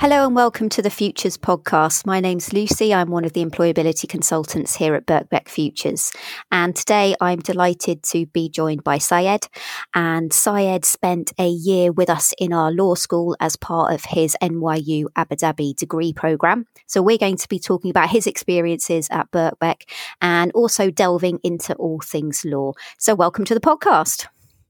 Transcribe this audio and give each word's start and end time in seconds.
Hello 0.00 0.24
and 0.24 0.36
welcome 0.36 0.68
to 0.68 0.80
the 0.80 0.90
Futures 0.90 1.36
podcast. 1.36 2.06
My 2.06 2.20
name's 2.20 2.52
Lucy. 2.52 2.94
I'm 2.94 3.10
one 3.10 3.24
of 3.24 3.32
the 3.32 3.44
employability 3.44 4.08
consultants 4.08 4.76
here 4.76 4.94
at 4.94 5.06
Birkbeck 5.06 5.48
Futures. 5.48 6.12
And 6.52 6.76
today 6.76 7.16
I'm 7.20 7.40
delighted 7.40 8.04
to 8.04 8.26
be 8.26 8.48
joined 8.48 8.84
by 8.84 8.98
Syed. 8.98 9.48
And 9.94 10.32
Syed 10.32 10.84
spent 10.84 11.32
a 11.36 11.48
year 11.48 11.90
with 11.90 12.08
us 12.08 12.32
in 12.38 12.52
our 12.52 12.70
law 12.70 12.94
school 12.94 13.36
as 13.40 13.56
part 13.56 13.92
of 13.92 14.04
his 14.04 14.36
NYU 14.40 15.06
Abu 15.16 15.34
Dhabi 15.34 15.74
degree 15.74 16.12
program. 16.12 16.66
So 16.86 17.02
we're 17.02 17.18
going 17.18 17.36
to 17.36 17.48
be 17.48 17.58
talking 17.58 17.90
about 17.90 18.10
his 18.10 18.28
experiences 18.28 19.08
at 19.10 19.28
Birkbeck 19.32 19.82
and 20.22 20.52
also 20.52 20.92
delving 20.92 21.40
into 21.42 21.74
all 21.74 21.98
things 21.98 22.44
law. 22.44 22.74
So 22.98 23.16
welcome 23.16 23.44
to 23.46 23.54
the 23.54 23.60
podcast. 23.60 24.26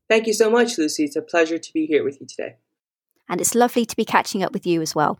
Thank 0.08 0.26
you 0.26 0.32
so 0.32 0.48
much, 0.48 0.78
Lucy. 0.78 1.04
It's 1.04 1.16
a 1.16 1.22
pleasure 1.22 1.58
to 1.58 1.72
be 1.74 1.84
here 1.84 2.02
with 2.02 2.18
you 2.18 2.26
today 2.26 2.56
and 3.28 3.40
it's 3.40 3.54
lovely 3.54 3.84
to 3.86 3.96
be 3.96 4.04
catching 4.04 4.42
up 4.42 4.52
with 4.52 4.66
you 4.66 4.82
as 4.82 4.94
well. 4.94 5.18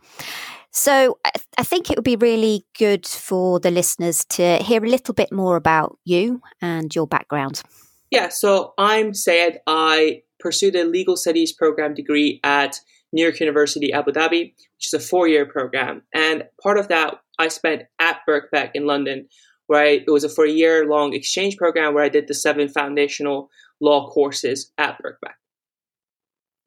So, 0.71 1.17
I 1.57 1.63
think 1.63 1.89
it 1.89 1.97
would 1.97 2.03
be 2.03 2.15
really 2.15 2.65
good 2.77 3.05
for 3.05 3.59
the 3.59 3.71
listeners 3.71 4.23
to 4.29 4.57
hear 4.57 4.83
a 4.83 4.87
little 4.87 5.13
bit 5.13 5.31
more 5.31 5.55
about 5.55 5.97
you 6.05 6.41
and 6.61 6.93
your 6.93 7.07
background. 7.07 7.63
Yeah, 8.11 8.29
so 8.29 8.73
I'm 8.77 9.13
Syed. 9.13 9.59
I 9.67 10.21
pursued 10.39 10.75
a 10.75 10.83
legal 10.83 11.15
studies 11.15 11.53
program 11.53 11.93
degree 11.93 12.39
at 12.43 12.79
New 13.11 13.23
York 13.23 13.39
University, 13.39 13.91
Abu 13.91 14.11
Dhabi, 14.11 14.53
which 14.53 14.87
is 14.87 14.93
a 14.93 14.99
four 14.99 15.27
year 15.27 15.45
program. 15.45 16.03
And 16.13 16.45
part 16.61 16.77
of 16.77 16.87
that 16.87 17.15
I 17.37 17.47
spent 17.47 17.83
at 17.99 18.19
Birkbeck 18.27 18.71
in 18.73 18.85
London, 18.85 19.27
where 19.67 19.83
I, 19.83 20.03
it 20.07 20.11
was 20.11 20.23
a 20.23 20.29
four 20.29 20.45
year 20.45 20.87
long 20.87 21.13
exchange 21.13 21.57
program 21.57 21.93
where 21.93 22.03
I 22.03 22.09
did 22.09 22.27
the 22.27 22.33
seven 22.33 22.69
foundational 22.69 23.49
law 23.81 24.09
courses 24.09 24.71
at 24.77 24.97
Birkbeck. 25.03 25.33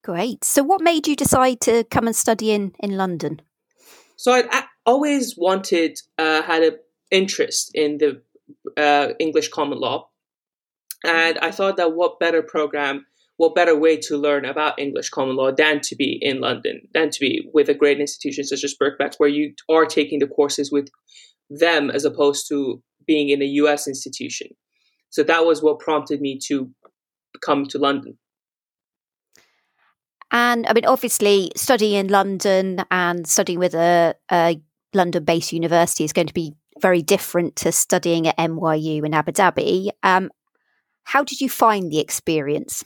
Great. 0.02 0.44
So, 0.44 0.62
what 0.62 0.80
made 0.80 1.06
you 1.06 1.14
decide 1.14 1.60
to 1.62 1.84
come 1.84 2.06
and 2.06 2.16
study 2.16 2.50
in, 2.50 2.72
in 2.80 2.96
London? 2.96 3.40
So, 4.16 4.32
I 4.32 4.64
always 4.84 5.36
wanted, 5.38 5.98
uh, 6.18 6.42
had 6.42 6.62
an 6.62 6.78
interest 7.10 7.70
in 7.74 7.98
the 7.98 8.22
uh, 8.76 9.14
English 9.20 9.48
common 9.48 9.78
law. 9.78 10.08
And 11.04 11.38
I 11.38 11.50
thought 11.50 11.76
that 11.76 11.94
what 11.94 12.18
better 12.18 12.42
program, 12.42 13.06
what 13.36 13.54
better 13.54 13.76
way 13.76 13.96
to 13.96 14.16
learn 14.16 14.44
about 14.44 14.78
English 14.78 15.10
common 15.10 15.36
law 15.36 15.52
than 15.52 15.80
to 15.82 15.96
be 15.96 16.18
in 16.20 16.40
London, 16.40 16.82
than 16.94 17.10
to 17.10 17.20
be 17.20 17.48
with 17.52 17.68
a 17.68 17.74
great 17.74 18.00
institution 18.00 18.44
such 18.44 18.64
as 18.64 18.74
Birkbeck, 18.80 19.14
where 19.18 19.28
you 19.28 19.54
are 19.68 19.86
taking 19.86 20.18
the 20.18 20.26
courses 20.26 20.70
with 20.70 20.88
them 21.50 21.90
as 21.90 22.04
opposed 22.04 22.48
to 22.48 22.82
being 23.06 23.30
in 23.30 23.42
a 23.42 23.46
US 23.46 23.86
institution. 23.86 24.48
So 25.10 25.22
that 25.24 25.44
was 25.44 25.62
what 25.62 25.80
prompted 25.80 26.20
me 26.20 26.38
to 26.46 26.70
come 27.44 27.66
to 27.66 27.78
London. 27.78 28.16
And 30.32 30.66
I 30.66 30.72
mean, 30.72 30.86
obviously, 30.86 31.52
studying 31.56 31.94
in 31.94 32.08
London 32.08 32.82
and 32.90 33.28
studying 33.28 33.58
with 33.58 33.74
a, 33.74 34.14
a 34.30 34.60
London 34.94 35.24
based 35.24 35.52
university 35.52 36.04
is 36.04 36.14
going 36.14 36.26
to 36.26 36.34
be 36.34 36.54
very 36.80 37.02
different 37.02 37.54
to 37.56 37.70
studying 37.70 38.26
at 38.26 38.38
NYU 38.38 39.04
in 39.04 39.12
Abu 39.12 39.32
Dhabi. 39.32 39.90
Um, 40.02 40.30
how 41.04 41.22
did 41.22 41.40
you 41.40 41.50
find 41.50 41.92
the 41.92 41.98
experience? 41.98 42.82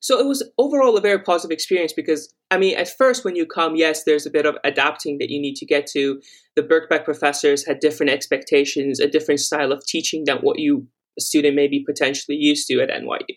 So 0.00 0.18
it 0.18 0.26
was 0.26 0.42
overall 0.58 0.96
a 0.96 1.00
very 1.00 1.20
positive 1.20 1.52
experience 1.52 1.92
because, 1.92 2.32
I 2.50 2.56
mean, 2.56 2.76
at 2.76 2.88
first 2.88 3.24
when 3.24 3.36
you 3.36 3.46
come, 3.46 3.76
yes, 3.76 4.04
there's 4.04 4.26
a 4.26 4.30
bit 4.30 4.46
of 4.46 4.56
adapting 4.64 5.18
that 5.18 5.28
you 5.28 5.40
need 5.40 5.56
to 5.56 5.66
get 5.66 5.86
to. 5.88 6.20
The 6.56 6.62
Birkbeck 6.62 7.04
professors 7.04 7.66
had 7.66 7.80
different 7.80 8.10
expectations, 8.10 8.98
a 8.98 9.06
different 9.06 9.40
style 9.40 9.72
of 9.72 9.84
teaching 9.86 10.24
than 10.24 10.38
what 10.38 10.58
you, 10.58 10.88
a 11.18 11.20
student, 11.20 11.54
may 11.54 11.68
be 11.68 11.84
potentially 11.84 12.38
used 12.38 12.66
to 12.68 12.80
at 12.80 12.88
NYU. 12.88 13.36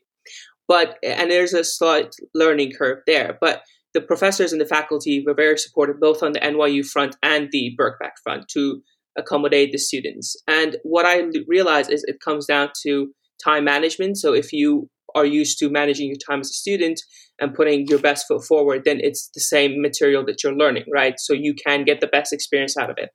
But 0.73 0.97
and 1.03 1.29
there's 1.29 1.53
a 1.53 1.63
slight 1.63 2.15
learning 2.33 2.71
curve 2.75 3.03
there. 3.05 3.37
But 3.39 3.61
the 3.93 4.01
professors 4.01 4.51
and 4.51 4.59
the 4.59 4.65
faculty 4.65 5.23
were 5.23 5.35
very 5.35 5.55
supportive 5.55 5.99
both 5.99 6.23
on 6.23 6.31
the 6.31 6.39
NYU 6.39 6.83
front 6.83 7.15
and 7.21 7.49
the 7.51 7.77
Birkbeck 7.79 8.13
front 8.23 8.47
to 8.53 8.81
accommodate 9.15 9.71
the 9.71 9.77
students. 9.77 10.35
And 10.47 10.77
what 10.81 11.05
I 11.05 11.25
realized 11.47 11.91
is 11.91 12.03
it 12.07 12.21
comes 12.25 12.47
down 12.47 12.69
to 12.81 13.11
time 13.43 13.65
management. 13.65 14.17
So 14.17 14.33
if 14.33 14.51
you 14.51 14.89
are 15.13 15.27
used 15.27 15.59
to 15.59 15.69
managing 15.69 16.07
your 16.07 16.17
time 16.17 16.39
as 16.39 16.49
a 16.49 16.53
student 16.53 16.99
and 17.39 17.53
putting 17.53 17.85
your 17.85 17.99
best 17.99 18.25
foot 18.27 18.43
forward, 18.43 18.81
then 18.83 18.99
it's 18.99 19.29
the 19.35 19.41
same 19.41 19.79
material 19.79 20.25
that 20.25 20.43
you're 20.43 20.55
learning, 20.55 20.85
right? 20.91 21.19
So 21.19 21.33
you 21.33 21.53
can 21.53 21.83
get 21.83 22.01
the 22.01 22.07
best 22.07 22.33
experience 22.33 22.75
out 22.75 22.89
of 22.89 22.97
it. 22.97 23.11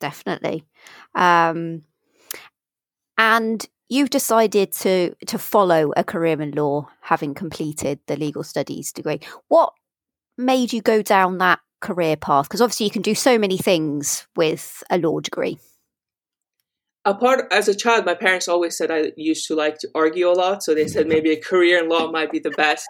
Definitely. 0.00 0.64
Um, 1.14 1.82
and 3.16 3.64
you've 3.88 4.10
decided 4.10 4.72
to 4.72 5.14
to 5.26 5.38
follow 5.38 5.92
a 5.96 6.04
career 6.04 6.40
in 6.40 6.52
law 6.52 6.88
having 7.00 7.34
completed 7.34 8.00
the 8.06 8.16
legal 8.16 8.42
studies 8.42 8.92
degree. 8.92 9.20
What 9.48 9.72
made 10.36 10.72
you 10.72 10.82
go 10.82 11.02
down 11.02 11.38
that 11.38 11.60
career 11.80 12.16
path? 12.16 12.46
Because 12.46 12.60
obviously 12.60 12.86
you 12.86 12.92
can 12.92 13.02
do 13.02 13.14
so 13.14 13.38
many 13.38 13.56
things 13.56 14.26
with 14.36 14.82
a 14.90 14.98
law 14.98 15.20
degree. 15.20 15.58
Apart 17.04 17.46
as 17.52 17.68
a 17.68 17.74
child 17.74 18.04
my 18.04 18.14
parents 18.14 18.48
always 18.48 18.76
said 18.76 18.90
i 18.90 19.12
used 19.16 19.46
to 19.46 19.54
like 19.54 19.78
to 19.78 19.88
argue 19.94 20.28
a 20.28 20.32
lot 20.32 20.62
so 20.64 20.74
they 20.74 20.88
said 20.88 21.06
maybe 21.06 21.30
a 21.30 21.40
career 21.40 21.82
in 21.82 21.88
law 21.88 22.10
might 22.10 22.32
be 22.32 22.40
the 22.40 22.50
best. 22.50 22.86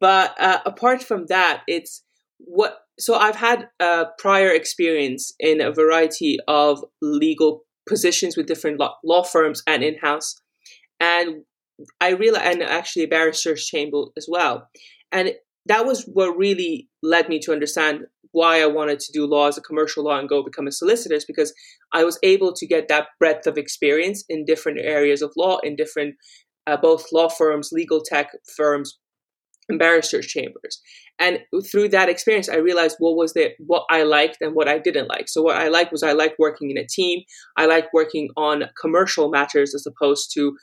But 0.00 0.40
uh, 0.40 0.60
apart 0.64 1.02
from 1.02 1.26
that 1.26 1.62
it's 1.66 2.04
what 2.38 2.78
so 2.98 3.14
i've 3.14 3.36
had 3.36 3.68
a 3.80 4.06
prior 4.18 4.50
experience 4.50 5.32
in 5.38 5.60
a 5.60 5.72
variety 5.72 6.38
of 6.46 6.84
legal 7.00 7.64
positions 7.88 8.36
with 8.36 8.46
different 8.46 8.78
law, 8.78 8.96
law 9.04 9.22
firms 9.22 9.62
and 9.66 9.82
in 9.82 9.96
house. 9.98 10.40
And 11.00 11.42
I 12.00 12.10
realized, 12.10 12.46
and 12.46 12.62
actually 12.62 13.06
barrister's 13.06 13.66
chamber 13.66 14.04
as 14.16 14.26
well. 14.28 14.68
And 15.10 15.32
that 15.66 15.86
was 15.86 16.04
what 16.04 16.36
really 16.36 16.88
led 17.02 17.28
me 17.28 17.38
to 17.40 17.52
understand 17.52 18.02
why 18.32 18.62
I 18.62 18.66
wanted 18.66 18.98
to 19.00 19.12
do 19.12 19.26
law 19.26 19.48
as 19.48 19.58
a 19.58 19.62
commercial 19.62 20.04
law 20.04 20.18
and 20.18 20.28
go 20.28 20.42
become 20.42 20.66
a 20.66 20.72
solicitor 20.72 21.14
is 21.14 21.24
because 21.24 21.52
I 21.92 22.04
was 22.04 22.18
able 22.22 22.52
to 22.54 22.66
get 22.66 22.88
that 22.88 23.08
breadth 23.18 23.46
of 23.46 23.58
experience 23.58 24.24
in 24.28 24.46
different 24.46 24.78
areas 24.80 25.20
of 25.22 25.32
law, 25.36 25.58
in 25.58 25.76
different 25.76 26.14
uh, 26.66 26.76
both 26.76 27.12
law 27.12 27.28
firms, 27.28 27.70
legal 27.72 28.02
tech 28.02 28.30
firms, 28.56 28.98
and 29.68 29.78
barristers' 29.78 30.26
chambers. 30.26 30.80
And 31.18 31.40
through 31.70 31.88
that 31.90 32.08
experience, 32.08 32.48
I 32.48 32.56
realized 32.56 32.96
what 32.98 33.16
was 33.16 33.32
the 33.32 33.50
what 33.58 33.84
I 33.90 34.02
liked 34.02 34.38
and 34.40 34.54
what 34.54 34.68
I 34.68 34.78
didn't 34.78 35.08
like. 35.08 35.28
So 35.28 35.42
what 35.42 35.56
I 35.56 35.68
liked 35.68 35.92
was 35.92 36.02
I 36.02 36.12
liked 36.12 36.36
working 36.38 36.70
in 36.70 36.78
a 36.78 36.86
team. 36.86 37.22
I 37.56 37.66
liked 37.66 37.88
working 37.92 38.28
on 38.36 38.64
commercial 38.80 39.30
matters 39.30 39.74
as 39.74 39.86
opposed 39.86 40.32
to 40.34 40.56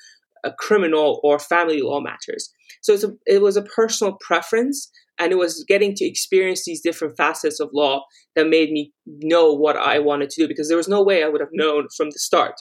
a 0.44 0.52
criminal 0.52 1.20
or 1.24 1.40
family 1.40 1.82
law 1.82 2.00
matters. 2.00 2.54
So 2.82 2.94
a, 2.94 3.12
it 3.26 3.42
was 3.42 3.58
a 3.58 3.62
personal 3.62 4.18
preference, 4.22 4.90
and 5.20 5.31
it 5.31 5.38
was 5.38 5.66
getting 5.68 5.94
to 5.96 6.06
experience 6.06 6.64
these 6.66 6.81
different 6.81 7.18
facets 7.18 7.60
of 7.60 7.70
law 7.74 8.04
that 8.36 8.48
made 8.48 8.72
me 8.72 8.94
know 9.06 9.54
what 9.54 9.76
I 9.76 10.00
wanted 10.00 10.30
to 10.31 10.42
do 10.42 10.48
because 10.48 10.70
there 10.70 10.78
was 10.78 10.88
no 10.88 11.04
way 11.04 11.24
I 11.24 11.28
would 11.28 11.42
have 11.42 11.50
known 11.52 11.88
from 11.96 12.10
the 12.12 12.20
start. 12.20 12.56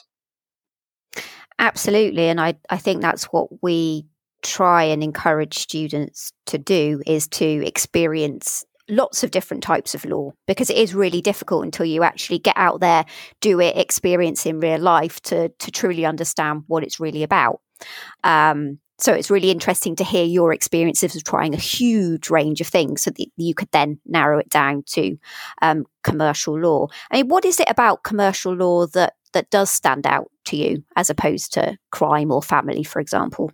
Absolutely, 1.57 2.27
and 2.29 2.39
I 2.39 2.55
I 2.69 2.77
think 2.77 3.01
that's 3.01 3.25
what 3.25 3.61
we 3.61 4.07
try 4.41 4.83
and 4.83 5.03
encourage 5.03 5.57
students 5.57 6.31
to 6.45 6.57
do 6.57 7.01
is 7.05 7.27
to 7.27 7.65
experience 7.65 8.65
lots 8.89 9.23
of 9.23 9.31
different 9.31 9.61
types 9.61 9.93
of 9.93 10.03
law 10.05 10.31
because 10.47 10.69
it 10.69 10.77
is 10.77 10.95
really 10.95 11.21
difficult 11.21 11.63
until 11.63 11.85
you 11.85 12.03
actually 12.03 12.39
get 12.39 12.57
out 12.57 12.79
there, 12.79 13.05
do 13.39 13.59
it, 13.59 13.77
experience 13.77 14.45
in 14.45 14.59
real 14.59 14.79
life 14.79 15.21
to 15.21 15.49
to 15.49 15.71
truly 15.71 16.05
understand 16.05 16.63
what 16.67 16.83
it's 16.83 16.99
really 16.99 17.23
about. 17.23 17.61
Um, 18.23 18.79
so 18.99 19.13
it's 19.13 19.31
really 19.31 19.49
interesting 19.49 19.95
to 19.95 20.03
hear 20.03 20.25
your 20.25 20.51
experiences 20.51 21.15
of 21.15 21.23
trying 21.23 21.53
a 21.53 21.57
huge 21.57 22.29
range 22.29 22.59
of 22.59 22.67
things 22.67 23.03
so 23.03 23.11
that 23.11 23.27
you 23.37 23.53
could 23.53 23.71
then 23.71 23.99
narrow 24.05 24.39
it 24.39 24.49
down 24.49 24.83
to 24.87 25.17
um, 25.61 25.85
commercial 26.03 26.59
law. 26.59 26.87
I 27.09 27.17
mean, 27.17 27.29
what 27.29 27.45
is 27.45 27.61
it 27.61 27.69
about 27.69 28.03
commercial 28.03 28.53
law 28.53 28.87
that 28.87 29.13
that 29.33 29.49
does 29.51 29.69
stand 29.69 30.07
out 30.07 30.29
to 30.45 30.57
you 30.57 30.83
as 30.95 31.09
opposed 31.09 31.53
to 31.53 31.77
crime 31.91 32.31
or 32.31 32.41
family, 32.41 32.83
for 32.83 32.99
example? 32.99 33.51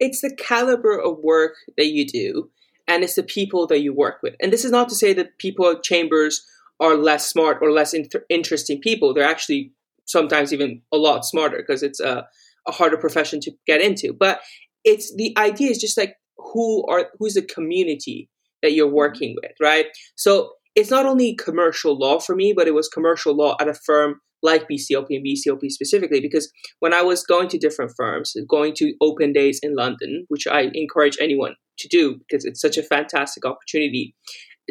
It's 0.00 0.20
the 0.20 0.34
caliber 0.34 0.98
of 0.98 1.18
work 1.18 1.54
that 1.76 1.88
you 1.88 2.06
do 2.06 2.50
and 2.86 3.04
it's 3.04 3.14
the 3.14 3.22
people 3.22 3.66
that 3.66 3.80
you 3.80 3.92
work 3.92 4.20
with. 4.22 4.34
And 4.40 4.52
this 4.52 4.64
is 4.64 4.70
not 4.70 4.88
to 4.88 4.94
say 4.94 5.12
that 5.12 5.38
people 5.38 5.68
at 5.68 5.82
chambers 5.82 6.44
are 6.80 6.96
less 6.96 7.28
smart 7.28 7.58
or 7.60 7.70
less 7.70 7.92
inter- 7.92 8.24
interesting 8.28 8.80
people. 8.80 9.12
They're 9.12 9.28
actually 9.28 9.72
sometimes 10.06 10.52
even 10.52 10.80
a 10.92 10.96
lot 10.96 11.24
smarter 11.24 11.58
because 11.58 11.82
it's 11.82 12.00
a, 12.00 12.26
a 12.66 12.72
harder 12.72 12.96
profession 12.96 13.40
to 13.40 13.52
get 13.66 13.82
into. 13.82 14.12
But 14.12 14.40
it's 14.84 15.14
the 15.16 15.36
idea 15.36 15.70
is 15.70 15.78
just 15.78 15.98
like 15.98 16.16
who 16.36 16.86
are 16.86 17.08
who's 17.18 17.34
the 17.34 17.42
community 17.42 18.30
that 18.62 18.72
you're 18.72 18.90
working 18.90 19.36
with, 19.42 19.52
right? 19.60 19.86
So 20.16 20.52
it's 20.74 20.90
not 20.90 21.06
only 21.06 21.34
commercial 21.34 21.98
law 21.98 22.20
for 22.20 22.34
me, 22.34 22.52
but 22.52 22.68
it 22.68 22.74
was 22.74 22.88
commercial 22.88 23.34
law 23.34 23.56
at 23.60 23.68
a 23.68 23.74
firm 23.74 24.20
like 24.42 24.68
BCLP 24.68 25.06
and 25.10 25.24
BCLP 25.24 25.70
specifically, 25.70 26.20
because 26.20 26.52
when 26.80 26.94
I 26.94 27.02
was 27.02 27.24
going 27.24 27.48
to 27.48 27.58
different 27.58 27.92
firms, 27.96 28.36
going 28.48 28.74
to 28.76 28.94
open 29.00 29.32
days 29.32 29.60
in 29.62 29.74
London, 29.74 30.26
which 30.28 30.46
I 30.46 30.70
encourage 30.74 31.16
anyone 31.20 31.54
to 31.78 31.88
do 31.88 32.16
because 32.18 32.44
it's 32.44 32.60
such 32.60 32.76
a 32.76 32.82
fantastic 32.82 33.44
opportunity 33.44 34.14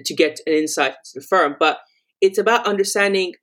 to 0.03 0.13
get 0.13 0.39
an 0.45 0.53
insight 0.53 0.91
into 0.91 1.11
the 1.15 1.21
firm. 1.21 1.55
But 1.59 1.79
it's 2.21 2.37
about 2.37 2.67
understanding 2.67 3.33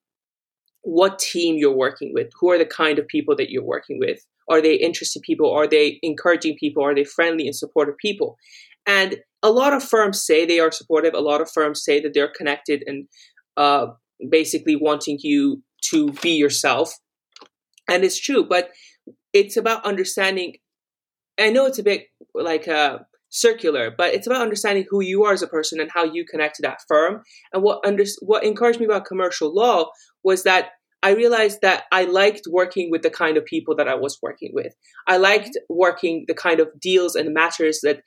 what 0.83 1.19
team 1.19 1.57
you're 1.57 1.73
working 1.73 2.13
with, 2.15 2.29
who 2.39 2.51
are 2.51 2.59
the 2.59 2.67
kind 2.67 2.99
of 2.99 3.07
people 3.09 3.35
that 3.37 3.51
you're 3.51 3.65
working 3.65 3.99
with. 3.99 4.21
Are 4.49 4.61
they 4.61 4.75
interested 4.75 5.23
people? 5.23 5.51
Are 5.51 5.67
they 5.67 5.99
encouraging 6.03 6.57
people? 6.59 6.85
Are 6.85 6.95
they 6.95 7.05
friendly 7.05 7.47
and 7.47 7.57
supportive 7.57 7.97
people? 7.97 8.37
And 8.87 9.17
a 9.43 9.51
lot 9.51 9.73
of 9.73 9.83
firms 9.83 10.25
say 10.25 10.45
they 10.45 10.61
are 10.61 10.71
supportive. 10.71 11.15
A 11.15 11.21
lot 11.21 11.41
of 11.41 11.51
firms 11.51 11.83
say 11.83 12.01
that 12.01 12.13
they're 12.13 12.33
connected 12.35 12.85
and 12.87 13.09
uh, 13.57 13.87
basically 14.31 14.77
wanting 14.77 15.19
you 15.23 15.63
to 15.91 16.13
be 16.13 16.31
yourself. 16.31 16.93
And 17.89 18.05
it's 18.05 18.19
true, 18.19 18.45
but 18.45 18.71
it's 19.33 19.57
about 19.57 19.85
understanding. 19.85 20.55
I 21.39 21.51
know 21.51 21.67
it's 21.67 21.79
a 21.79 21.83
bit 21.83 22.05
like 22.35 22.69
uh, 22.69 22.99
circular, 23.31 23.93
but 23.97 24.15
it's 24.15 24.27
about 24.27 24.43
understanding 24.43 24.87
who 24.89 25.03
you 25.03 25.25
are 25.25 25.33
as 25.33 25.43
a 25.43 25.49
person 25.49 25.81
and 25.81 25.91
how 25.93 26.05
you 26.05 26.25
connect 26.25 26.57
to 26.57 26.63
that 26.63 26.79
firm. 26.89 27.23
And 27.53 27.63
what 27.63 27.85
under, 27.85 28.05
what 28.21 28.45
encouraged 28.45 28.81
me 28.81 28.87
about 28.87 29.05
commercial 29.05 29.55
law 29.55 29.91
was 30.23 30.45
that 30.45 30.71
I 31.03 31.11
realized 31.11 31.59
that 31.61 31.85
I 31.93 32.05
liked 32.05 32.45
working 32.49 32.91
with 32.91 33.03
the 33.03 33.11
kind 33.11 33.37
of 33.37 33.45
people 33.45 33.77
that 33.77 33.89
I 33.89 33.95
was 33.95 34.19
working 34.23 34.53
with. 34.55 34.73
I 35.07 35.19
liked 35.19 35.59
working 35.69 36.25
the 36.29 36.35
kind 36.35 36.61
of 36.61 36.69
deals 36.81 37.15
and 37.15 37.35
matters 37.35 37.81
that 37.83 38.01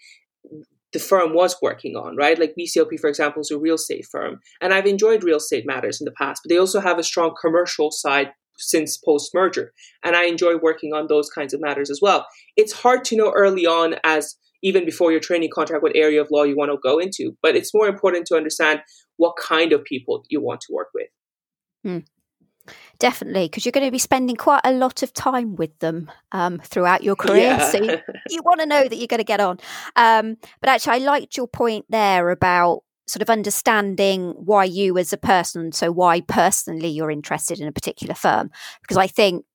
the 0.93 0.99
firm 0.99 1.33
was 1.33 1.57
working 1.61 1.95
on, 1.95 2.15
right? 2.15 2.39
Like 2.39 2.55
BCLP, 2.57 2.99
for 2.99 3.09
example, 3.09 3.41
is 3.41 3.51
a 3.51 3.57
real 3.57 3.75
estate 3.75 4.05
firm. 4.09 4.39
And 4.61 4.73
I've 4.73 4.85
enjoyed 4.85 5.23
real 5.23 5.37
estate 5.37 5.65
matters 5.65 5.99
in 5.99 6.05
the 6.05 6.11
past, 6.11 6.41
but 6.43 6.49
they 6.49 6.57
also 6.57 6.79
have 6.79 6.97
a 6.97 7.03
strong 7.03 7.35
commercial 7.39 7.91
side 7.91 8.31
since 8.57 8.97
post 8.97 9.31
merger. 9.33 9.73
And 10.03 10.15
I 10.15 10.25
enjoy 10.25 10.57
working 10.57 10.93
on 10.93 11.07
those 11.07 11.29
kinds 11.29 11.53
of 11.53 11.61
matters 11.61 11.89
as 11.89 11.99
well. 12.01 12.25
It's 12.55 12.73
hard 12.73 13.03
to 13.05 13.17
know 13.17 13.31
early 13.35 13.65
on, 13.65 13.95
as 14.03 14.35
even 14.63 14.85
before 14.85 15.11
your 15.11 15.19
training 15.19 15.49
contract, 15.53 15.83
what 15.83 15.95
area 15.95 16.21
of 16.21 16.29
law 16.31 16.43
you 16.43 16.55
want 16.55 16.71
to 16.71 16.77
go 16.81 16.97
into, 16.97 17.37
but 17.43 17.55
it's 17.55 17.73
more 17.73 17.87
important 17.87 18.25
to 18.27 18.35
understand 18.35 18.81
what 19.17 19.35
kind 19.41 19.71
of 19.73 19.83
people 19.83 20.23
you 20.29 20.41
want 20.41 20.61
to 20.61 20.73
work 20.73 20.89
with. 20.93 21.07
Hmm. 21.83 21.99
Definitely, 22.99 23.45
because 23.45 23.65
you're 23.65 23.71
going 23.71 23.87
to 23.87 23.91
be 23.91 23.99
spending 23.99 24.35
quite 24.35 24.61
a 24.63 24.71
lot 24.71 25.03
of 25.03 25.13
time 25.13 25.55
with 25.55 25.77
them 25.79 26.11
um, 26.31 26.59
throughout 26.59 27.03
your 27.03 27.15
career. 27.15 27.57
Yeah. 27.57 27.69
So 27.69 27.81
you, 27.81 27.97
you 28.29 28.41
want 28.43 28.59
to 28.59 28.65
know 28.65 28.87
that 28.87 28.95
you're 28.95 29.07
going 29.07 29.19
to 29.19 29.23
get 29.23 29.39
on. 29.39 29.59
Um, 29.95 30.37
but 30.59 30.69
actually, 30.69 30.93
I 30.93 31.05
liked 31.05 31.37
your 31.37 31.47
point 31.47 31.85
there 31.89 32.29
about 32.29 32.83
sort 33.07 33.21
of 33.21 33.29
understanding 33.29 34.33
why 34.37 34.65
you 34.65 34.97
as 34.97 35.13
a 35.13 35.17
person, 35.17 35.71
so 35.71 35.91
why 35.91 36.21
personally 36.21 36.89
you're 36.89 37.11
interested 37.11 37.59
in 37.59 37.67
a 37.67 37.71
particular 37.71 38.13
firm. 38.13 38.51
Because 38.81 38.97
I 38.97 39.07
think 39.07 39.45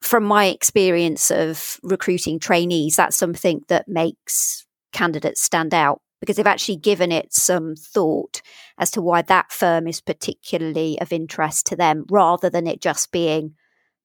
from 0.00 0.24
my 0.24 0.46
experience 0.46 1.30
of 1.30 1.78
recruiting 1.82 2.38
trainees, 2.38 2.96
that's 2.96 3.16
something 3.16 3.62
that 3.68 3.88
makes 3.88 4.66
candidates 4.92 5.42
stand 5.42 5.74
out 5.74 6.00
because 6.24 6.36
they've 6.36 6.46
actually 6.46 6.76
given 6.76 7.12
it 7.12 7.34
some 7.34 7.76
thought 7.76 8.40
as 8.78 8.90
to 8.90 9.02
why 9.02 9.20
that 9.20 9.52
firm 9.52 9.86
is 9.86 10.00
particularly 10.00 10.98
of 11.02 11.12
interest 11.12 11.66
to 11.66 11.76
them 11.76 12.06
rather 12.08 12.48
than 12.48 12.66
it 12.66 12.80
just 12.80 13.12
being 13.12 13.54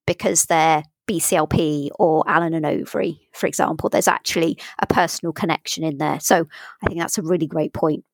because 0.06 0.44
they're 0.44 0.82
BCLP 1.08 1.88
or 1.98 2.22
Allen 2.28 2.52
and 2.52 2.66
Overy, 2.66 3.20
for 3.32 3.46
example. 3.46 3.88
There's 3.88 4.06
actually 4.06 4.58
a 4.80 4.86
personal 4.86 5.32
connection 5.32 5.82
in 5.82 5.96
there. 5.96 6.20
So 6.20 6.46
I 6.82 6.86
think 6.86 7.00
that's 7.00 7.16
a 7.16 7.22
really 7.22 7.46
great 7.46 7.72
point. 7.72 8.04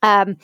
Um, 0.00 0.36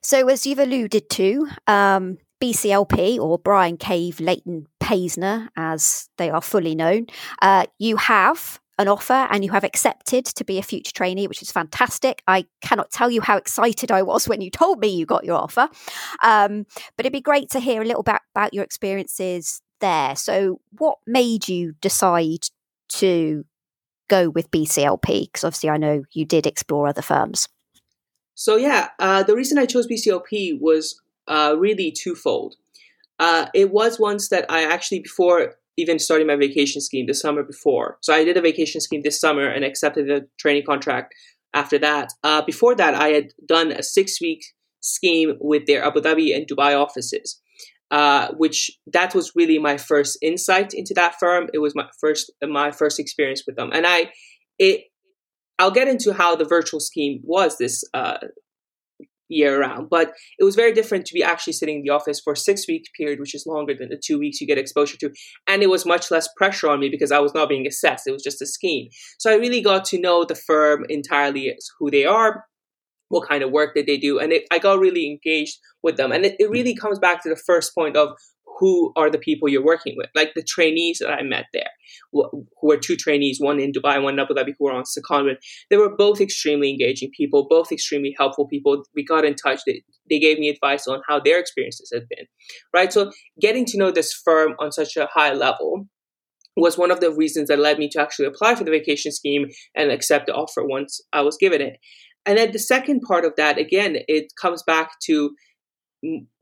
so, 0.00 0.26
as 0.28 0.46
you've 0.46 0.58
alluded 0.58 1.10
to, 1.10 1.46
um, 1.66 2.16
BCLP 2.40 3.18
or 3.18 3.38
Bryan 3.38 3.76
Cave 3.76 4.18
Leighton 4.18 4.66
Paisner, 4.80 5.48
as 5.58 6.08
they 6.16 6.30
are 6.30 6.40
fully 6.40 6.74
known, 6.74 7.08
uh, 7.42 7.66
you 7.78 7.96
have 7.96 8.60
an 8.78 8.88
offer 8.88 9.26
and 9.30 9.44
you 9.44 9.52
have 9.52 9.64
accepted 9.64 10.24
to 10.24 10.44
be 10.44 10.58
a 10.58 10.62
future 10.62 10.92
trainee, 10.92 11.26
which 11.26 11.42
is 11.42 11.52
fantastic. 11.52 12.22
I 12.26 12.46
cannot 12.60 12.90
tell 12.90 13.10
you 13.10 13.20
how 13.20 13.36
excited 13.36 13.90
I 13.90 14.02
was 14.02 14.28
when 14.28 14.40
you 14.40 14.50
told 14.50 14.80
me 14.80 14.88
you 14.88 15.06
got 15.06 15.24
your 15.24 15.36
offer. 15.36 15.68
Um, 16.22 16.66
but 16.96 17.06
it'd 17.06 17.12
be 17.12 17.20
great 17.20 17.50
to 17.50 17.60
hear 17.60 17.82
a 17.82 17.84
little 17.84 18.02
bit 18.02 18.20
about 18.34 18.54
your 18.54 18.64
experiences 18.64 19.62
there. 19.80 20.16
So, 20.16 20.60
what 20.78 20.98
made 21.06 21.48
you 21.48 21.74
decide 21.80 22.46
to 22.90 23.44
go 24.08 24.30
with 24.30 24.50
BCLP? 24.50 25.26
Because 25.26 25.44
obviously, 25.44 25.70
I 25.70 25.76
know 25.76 26.04
you 26.12 26.24
did 26.24 26.46
explore 26.46 26.88
other 26.88 27.02
firms. 27.02 27.48
So, 28.34 28.56
yeah, 28.56 28.88
uh, 28.98 29.22
the 29.22 29.36
reason 29.36 29.58
I 29.58 29.66
chose 29.66 29.86
BCLP 29.86 30.58
was 30.60 31.00
uh, 31.28 31.54
really 31.58 31.92
twofold. 31.92 32.56
Uh, 33.18 33.46
it 33.54 33.70
was 33.70 34.00
once 34.00 34.28
that 34.30 34.44
I 34.48 34.64
actually, 34.64 35.00
before 35.00 35.54
even 35.76 35.98
starting 35.98 36.26
my 36.26 36.36
vacation 36.36 36.80
scheme 36.80 37.06
the 37.06 37.14
summer 37.14 37.42
before. 37.42 37.98
So 38.00 38.14
I 38.14 38.24
did 38.24 38.36
a 38.36 38.40
vacation 38.40 38.80
scheme 38.80 39.02
this 39.02 39.20
summer 39.20 39.46
and 39.46 39.64
accepted 39.64 40.10
a 40.10 40.22
training 40.38 40.64
contract 40.66 41.14
after 41.54 41.78
that. 41.78 42.12
Uh, 42.22 42.42
before 42.42 42.74
that, 42.76 42.94
I 42.94 43.08
had 43.08 43.32
done 43.46 43.72
a 43.72 43.82
six 43.82 44.20
week 44.20 44.44
scheme 44.80 45.34
with 45.40 45.66
their 45.66 45.84
Abu 45.84 46.00
Dhabi 46.00 46.36
and 46.36 46.46
Dubai 46.46 46.80
offices. 46.80 47.40
Uh, 47.90 48.32
which 48.38 48.72
that 48.92 49.14
was 49.14 49.32
really 49.36 49.58
my 49.58 49.76
first 49.76 50.18
insight 50.20 50.72
into 50.74 50.94
that 50.94 51.14
firm. 51.20 51.48
It 51.52 51.58
was 51.58 51.76
my 51.76 51.86
first 52.00 52.32
my 52.42 52.72
first 52.72 52.98
experience 52.98 53.44
with 53.46 53.56
them, 53.56 53.70
and 53.72 53.86
I 53.86 54.10
it 54.58 54.86
I'll 55.58 55.70
get 55.70 55.86
into 55.86 56.12
how 56.12 56.34
the 56.34 56.44
virtual 56.44 56.80
scheme 56.80 57.20
was 57.22 57.58
this 57.58 57.84
uh, 57.94 58.18
year 59.28 59.60
round. 59.60 59.88
But 59.90 60.12
it 60.38 60.44
was 60.44 60.54
very 60.54 60.72
different 60.72 61.06
to 61.06 61.14
be 61.14 61.22
actually 61.22 61.54
sitting 61.54 61.78
in 61.78 61.82
the 61.82 61.90
office 61.90 62.20
for 62.20 62.34
six 62.34 62.66
week 62.68 62.84
period, 62.96 63.20
which 63.20 63.34
is 63.34 63.46
longer 63.46 63.74
than 63.74 63.88
the 63.88 64.00
two 64.02 64.18
weeks 64.18 64.40
you 64.40 64.46
get 64.46 64.58
exposure 64.58 64.96
to. 64.98 65.10
And 65.46 65.62
it 65.62 65.70
was 65.70 65.86
much 65.86 66.10
less 66.10 66.28
pressure 66.36 66.68
on 66.68 66.80
me 66.80 66.88
because 66.88 67.12
I 67.12 67.20
was 67.20 67.34
not 67.34 67.48
being 67.48 67.66
assessed. 67.66 68.06
It 68.06 68.12
was 68.12 68.22
just 68.22 68.42
a 68.42 68.46
scheme. 68.46 68.88
So 69.18 69.30
I 69.30 69.36
really 69.36 69.60
got 69.62 69.84
to 69.86 70.00
know 70.00 70.24
the 70.24 70.34
firm 70.34 70.84
entirely 70.88 71.54
who 71.78 71.90
they 71.90 72.04
are, 72.04 72.44
what 73.08 73.28
kind 73.28 73.42
of 73.42 73.50
work 73.50 73.74
that 73.74 73.86
they 73.86 73.96
do. 73.96 74.18
And 74.18 74.32
it, 74.32 74.44
I 74.50 74.58
got 74.58 74.78
really 74.78 75.06
engaged 75.06 75.58
with 75.82 75.96
them. 75.96 76.12
And 76.12 76.24
it, 76.24 76.36
it 76.38 76.50
really 76.50 76.74
comes 76.74 76.98
back 76.98 77.22
to 77.22 77.28
the 77.28 77.40
first 77.46 77.74
point 77.74 77.96
of 77.96 78.10
who 78.58 78.92
are 78.96 79.10
the 79.10 79.18
people 79.18 79.48
you're 79.48 79.64
working 79.64 79.94
with. 79.96 80.08
Like 80.14 80.34
the 80.34 80.42
trainees 80.42 80.98
that 81.00 81.10
I 81.10 81.22
met 81.22 81.46
there, 81.52 81.70
who 82.12 82.46
were 82.62 82.76
two 82.76 82.96
trainees, 82.96 83.38
one 83.40 83.60
in 83.60 83.72
Dubai, 83.72 84.02
one 84.02 84.14
in 84.14 84.20
Abu 84.20 84.34
Dhabi, 84.34 84.54
who 84.58 84.66
were 84.66 84.72
on 84.72 84.84
secondment. 84.84 85.36
They 85.70 85.76
were 85.76 85.94
both 85.96 86.20
extremely 86.20 86.70
engaging 86.70 87.10
people, 87.16 87.46
both 87.48 87.72
extremely 87.72 88.14
helpful 88.18 88.46
people. 88.46 88.84
We 88.94 89.04
got 89.04 89.24
in 89.24 89.34
touch. 89.34 89.60
They, 89.66 89.82
they 90.08 90.18
gave 90.18 90.38
me 90.38 90.48
advice 90.48 90.86
on 90.86 91.02
how 91.08 91.20
their 91.20 91.38
experiences 91.38 91.90
had 91.92 92.08
been, 92.08 92.26
right? 92.74 92.92
So 92.92 93.10
getting 93.40 93.64
to 93.66 93.78
know 93.78 93.90
this 93.90 94.12
firm 94.12 94.54
on 94.58 94.72
such 94.72 94.96
a 94.96 95.08
high 95.12 95.32
level 95.32 95.88
was 96.56 96.78
one 96.78 96.90
of 96.90 97.00
the 97.00 97.12
reasons 97.12 97.48
that 97.48 97.58
led 97.58 97.78
me 97.78 97.88
to 97.88 98.00
actually 98.00 98.26
apply 98.26 98.54
for 98.54 98.64
the 98.64 98.70
vacation 98.70 99.10
scheme 99.10 99.48
and 99.74 99.90
accept 99.90 100.26
the 100.26 100.34
offer 100.34 100.64
once 100.64 101.00
I 101.12 101.22
was 101.22 101.36
given 101.36 101.60
it. 101.60 101.78
And 102.26 102.38
then 102.38 102.52
the 102.52 102.58
second 102.58 103.02
part 103.02 103.24
of 103.24 103.34
that, 103.36 103.58
again, 103.58 103.96
it 104.08 104.32
comes 104.40 104.62
back 104.62 104.92
to 105.06 105.34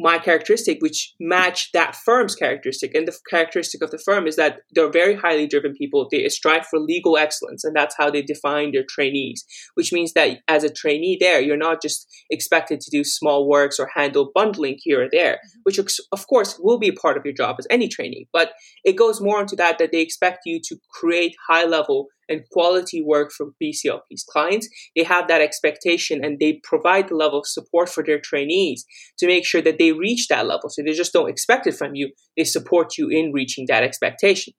my 0.00 0.18
characteristic 0.18 0.78
which 0.80 1.14
match 1.20 1.70
that 1.72 1.96
firm's 1.96 2.34
characteristic. 2.34 2.94
And 2.94 3.06
the 3.06 3.16
characteristic 3.30 3.82
of 3.82 3.90
the 3.90 3.98
firm 3.98 4.26
is 4.26 4.36
that 4.36 4.60
they're 4.72 4.90
very 4.90 5.14
highly 5.14 5.46
driven 5.46 5.74
people. 5.74 6.08
They 6.10 6.28
strive 6.28 6.66
for 6.66 6.78
legal 6.78 7.16
excellence 7.16 7.64
and 7.64 7.74
that's 7.74 7.96
how 7.98 8.10
they 8.10 8.22
define 8.22 8.72
their 8.72 8.84
trainees 8.88 9.44
which 9.74 9.92
means 9.92 10.12
that 10.14 10.38
as 10.48 10.64
a 10.64 10.72
trainee 10.72 11.16
there 11.18 11.40
you're 11.40 11.56
not 11.56 11.82
just 11.82 12.06
expected 12.30 12.80
to 12.80 12.90
do 12.90 13.04
small 13.04 13.48
works 13.48 13.78
or 13.78 13.90
handle 13.94 14.30
bundling 14.34 14.76
here 14.78 15.02
or 15.04 15.08
there 15.10 15.34
mm-hmm. 15.34 15.60
which 15.64 15.78
of 15.78 16.26
course 16.28 16.58
will 16.60 16.78
be 16.78 16.88
a 16.88 16.92
part 16.92 17.16
of 17.16 17.24
your 17.24 17.34
job 17.34 17.56
as 17.58 17.66
any 17.70 17.88
trainee. 17.88 18.28
But 18.32 18.52
it 18.84 18.96
goes 18.96 19.20
more 19.20 19.40
into 19.40 19.56
that 19.56 19.78
that 19.78 19.92
they 19.92 20.00
expect 20.00 20.40
you 20.44 20.60
to 20.64 20.76
create 20.90 21.34
high 21.48 21.64
level 21.64 22.08
and 22.28 22.48
quality 22.50 23.02
work 23.02 23.32
from 23.32 23.54
BCLP's 23.62 24.24
clients. 24.24 24.68
They 24.96 25.04
have 25.04 25.28
that 25.28 25.40
expectation 25.40 26.24
and 26.24 26.38
they 26.38 26.60
provide 26.62 27.08
the 27.08 27.16
level 27.16 27.40
of 27.40 27.46
support 27.46 27.88
for 27.88 28.02
their 28.04 28.20
trainees 28.20 28.84
to 29.18 29.26
make 29.26 29.44
sure 29.44 29.62
that 29.62 29.78
they 29.78 29.92
reach 29.92 30.28
that 30.28 30.46
level. 30.46 30.68
So 30.70 30.82
they 30.82 30.92
just 30.92 31.12
don't 31.12 31.28
expect 31.28 31.66
it 31.66 31.74
from 31.74 31.94
you, 31.94 32.12
they 32.36 32.44
support 32.44 32.96
you 32.98 33.08
in 33.08 33.32
reaching 33.32 33.66
that 33.68 33.82
expectation. 33.82 34.54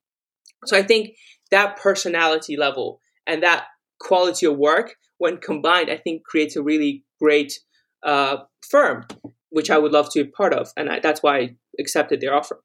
So 0.65 0.77
I 0.77 0.83
think 0.83 1.15
that 1.51 1.77
personality 1.77 2.57
level 2.57 2.99
and 3.27 3.43
that 3.43 3.65
quality 3.99 4.45
of 4.45 4.57
work, 4.57 4.95
when 5.17 5.37
combined, 5.37 5.89
I 5.89 5.97
think 5.97 6.23
creates 6.23 6.55
a 6.55 6.63
really 6.63 7.03
great 7.21 7.53
uh, 8.05 8.37
firm, 8.69 9.05
which 9.49 9.69
I 9.69 9.77
would 9.77 9.91
love 9.91 10.11
to 10.11 10.23
be 10.23 10.29
part 10.29 10.53
of. 10.53 10.69
And 10.75 10.89
I, 10.89 10.99
that's 10.99 11.23
why 11.23 11.37
I 11.37 11.55
accepted 11.79 12.21
their 12.21 12.35
offer. 12.35 12.61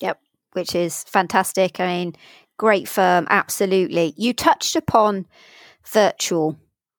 Yep, 0.00 0.20
which 0.52 0.74
is 0.74 1.04
fantastic. 1.04 1.80
I 1.80 1.86
mean, 1.86 2.16
Great 2.58 2.88
firm, 2.88 3.26
absolutely. 3.30 4.14
You 4.16 4.34
touched 4.34 4.74
upon 4.74 5.26
virtual 5.86 6.58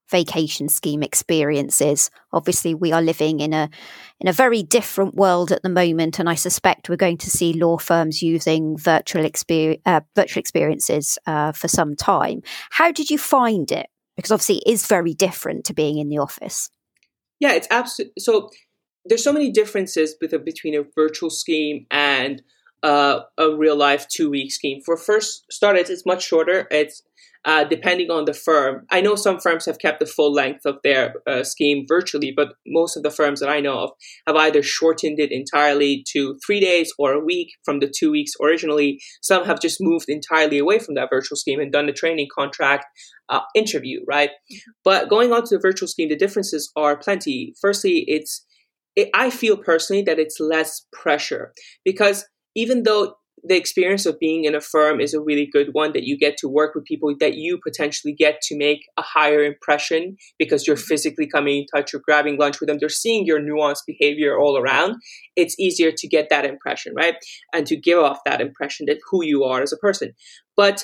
vacation 0.09 0.69
scheme 0.69 1.03
experiences. 1.03 2.09
Obviously, 2.31 2.73
we 2.73 2.91
are 2.91 3.01
living 3.01 3.41
in 3.41 3.53
a 3.53 3.69
in 4.21 4.27
a 4.27 4.33
very 4.33 4.63
different 4.63 5.15
world 5.15 5.51
at 5.51 5.61
the 5.61 5.69
moment, 5.69 6.17
and 6.17 6.29
I 6.29 6.35
suspect 6.35 6.89
we're 6.89 6.95
going 6.95 7.17
to 7.17 7.29
see 7.29 7.53
law 7.53 7.77
firms 7.77 8.21
using 8.21 8.77
virtual 8.77 9.25
experience 9.25 9.81
uh, 9.85 9.99
virtual 10.15 10.39
experiences 10.39 11.19
uh, 11.27 11.51
for 11.51 11.67
some 11.67 11.95
time. 11.95 12.41
How 12.71 12.91
did 12.91 13.09
you 13.09 13.17
find 13.17 13.69
it? 13.71 13.87
Because 14.15 14.31
obviously, 14.31 14.59
it 14.59 14.71
is 14.71 14.87
very 14.87 15.13
different 15.13 15.65
to 15.65 15.73
being 15.73 15.97
in 15.97 16.07
the 16.07 16.19
office. 16.19 16.71
Yeah, 17.39 17.51
it's 17.51 17.67
absolutely 17.69 18.13
so. 18.19 18.49
There's 19.05 19.23
so 19.23 19.33
many 19.33 19.51
differences 19.51 20.15
with 20.21 20.33
a, 20.33 20.39
between 20.39 20.75
a 20.75 20.83
virtual 20.95 21.29
scheme 21.29 21.85
and 21.91 22.41
uh, 22.83 23.21
a 23.37 23.55
real 23.55 23.75
life 23.75 24.07
two 24.07 24.29
week 24.29 24.51
scheme. 24.51 24.81
For 24.85 24.97
first 24.97 25.45
starters, 25.51 25.89
it's 25.89 26.05
much 26.05 26.25
shorter. 26.25 26.67
It's 26.71 27.03
uh, 27.45 27.63
depending 27.63 28.11
on 28.11 28.25
the 28.25 28.33
firm. 28.33 28.85
I 28.91 29.01
know 29.01 29.15
some 29.15 29.39
firms 29.39 29.65
have 29.65 29.79
kept 29.79 29.99
the 29.99 30.05
full 30.05 30.33
length 30.33 30.65
of 30.65 30.77
their 30.83 31.13
uh, 31.25 31.43
scheme 31.43 31.85
virtually, 31.87 32.33
but 32.35 32.53
most 32.67 32.97
of 32.97 33.03
the 33.03 33.11
firms 33.11 33.39
that 33.39 33.49
I 33.49 33.61
know 33.61 33.79
of 33.79 33.91
have 34.27 34.35
either 34.35 34.61
shortened 34.61 35.19
it 35.19 35.31
entirely 35.31 36.03
to 36.11 36.37
three 36.45 36.59
days 36.59 36.93
or 36.99 37.13
a 37.13 37.23
week 37.23 37.51
from 37.63 37.79
the 37.79 37.91
two 37.93 38.11
weeks 38.11 38.33
originally. 38.43 38.99
Some 39.21 39.45
have 39.45 39.61
just 39.61 39.77
moved 39.79 40.09
entirely 40.09 40.57
away 40.57 40.79
from 40.79 40.95
that 40.95 41.09
virtual 41.09 41.37
scheme 41.37 41.59
and 41.61 41.71
done 41.71 41.85
the 41.85 41.93
training 41.93 42.27
contract 42.33 42.85
uh, 43.29 43.41
interview, 43.55 44.01
right? 44.07 44.31
But 44.83 45.09
going 45.09 45.31
on 45.31 45.43
to 45.43 45.55
the 45.55 45.61
virtual 45.61 45.87
scheme, 45.87 46.09
the 46.09 46.17
differences 46.17 46.71
are 46.75 46.97
plenty. 46.97 47.53
Firstly, 47.61 48.03
it's 48.07 48.45
it, 48.95 49.09
I 49.13 49.29
feel 49.29 49.55
personally 49.55 50.01
that 50.03 50.19
it's 50.19 50.39
less 50.39 50.85
pressure 50.91 51.53
because 51.85 52.25
even 52.59 52.83
though 52.83 53.13
the 53.41 53.55
experience 53.55 54.05
of 54.05 54.19
being 54.19 54.43
in 54.43 54.53
a 54.53 54.59
firm 54.59 54.99
is 54.99 55.13
a 55.13 55.21
really 55.21 55.45
good 55.45 55.69
one 55.71 55.93
that 55.93 56.03
you 56.03 56.17
get 56.17 56.35
to 56.35 56.49
work 56.49 56.75
with 56.75 56.83
people 56.83 57.15
that 57.21 57.35
you 57.35 57.57
potentially 57.65 58.13
get 58.13 58.41
to 58.41 58.57
make 58.57 58.81
a 58.97 59.01
higher 59.01 59.45
impression 59.45 60.17
because 60.37 60.67
you're 60.67 60.75
mm-hmm. 60.75 60.93
physically 60.93 61.25
coming 61.25 61.59
in 61.59 61.65
touch, 61.73 61.93
you're 61.93 62.01
grabbing 62.03 62.37
lunch 62.37 62.59
with 62.59 62.67
them, 62.67 62.77
they're 62.79 62.89
seeing 62.89 63.25
your 63.25 63.39
nuanced 63.39 63.85
behavior 63.87 64.37
all 64.37 64.57
around. 64.57 64.95
It's 65.37 65.57
easier 65.57 65.93
to 65.95 66.07
get 66.09 66.27
that 66.29 66.43
impression, 66.43 66.93
right? 66.93 67.15
And 67.53 67.65
to 67.67 67.77
give 67.77 67.99
off 67.99 68.19
that 68.25 68.41
impression 68.41 68.87
that 68.87 68.99
who 69.09 69.23
you 69.23 69.45
are 69.45 69.61
as 69.61 69.71
a 69.71 69.77
person. 69.77 70.11
But 70.57 70.83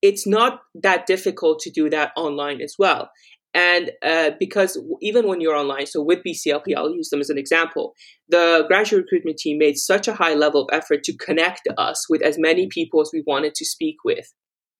it's 0.00 0.26
not 0.26 0.60
that 0.74 1.06
difficult 1.06 1.58
to 1.60 1.70
do 1.70 1.90
that 1.90 2.12
online 2.16 2.60
as 2.60 2.76
well. 2.78 3.10
And 3.56 3.90
uh, 4.02 4.32
because 4.38 4.78
even 5.00 5.26
when 5.26 5.40
you're 5.40 5.56
online, 5.56 5.86
so 5.86 6.02
with 6.02 6.18
BCLP, 6.22 6.76
I'll 6.76 6.94
use 6.94 7.08
them 7.08 7.20
as 7.20 7.30
an 7.30 7.38
example, 7.38 7.94
the 8.28 8.64
graduate 8.68 9.04
recruitment 9.04 9.38
team 9.38 9.56
made 9.56 9.78
such 9.78 10.06
a 10.06 10.12
high 10.12 10.34
level 10.34 10.60
of 10.60 10.68
effort 10.72 11.02
to 11.04 11.16
connect 11.16 11.66
us 11.78 12.04
with 12.10 12.20
as 12.20 12.38
many 12.38 12.68
people 12.68 13.00
as 13.00 13.08
we 13.14 13.24
wanted 13.26 13.54
to 13.54 13.64
speak 13.64 13.96
with 14.04 14.30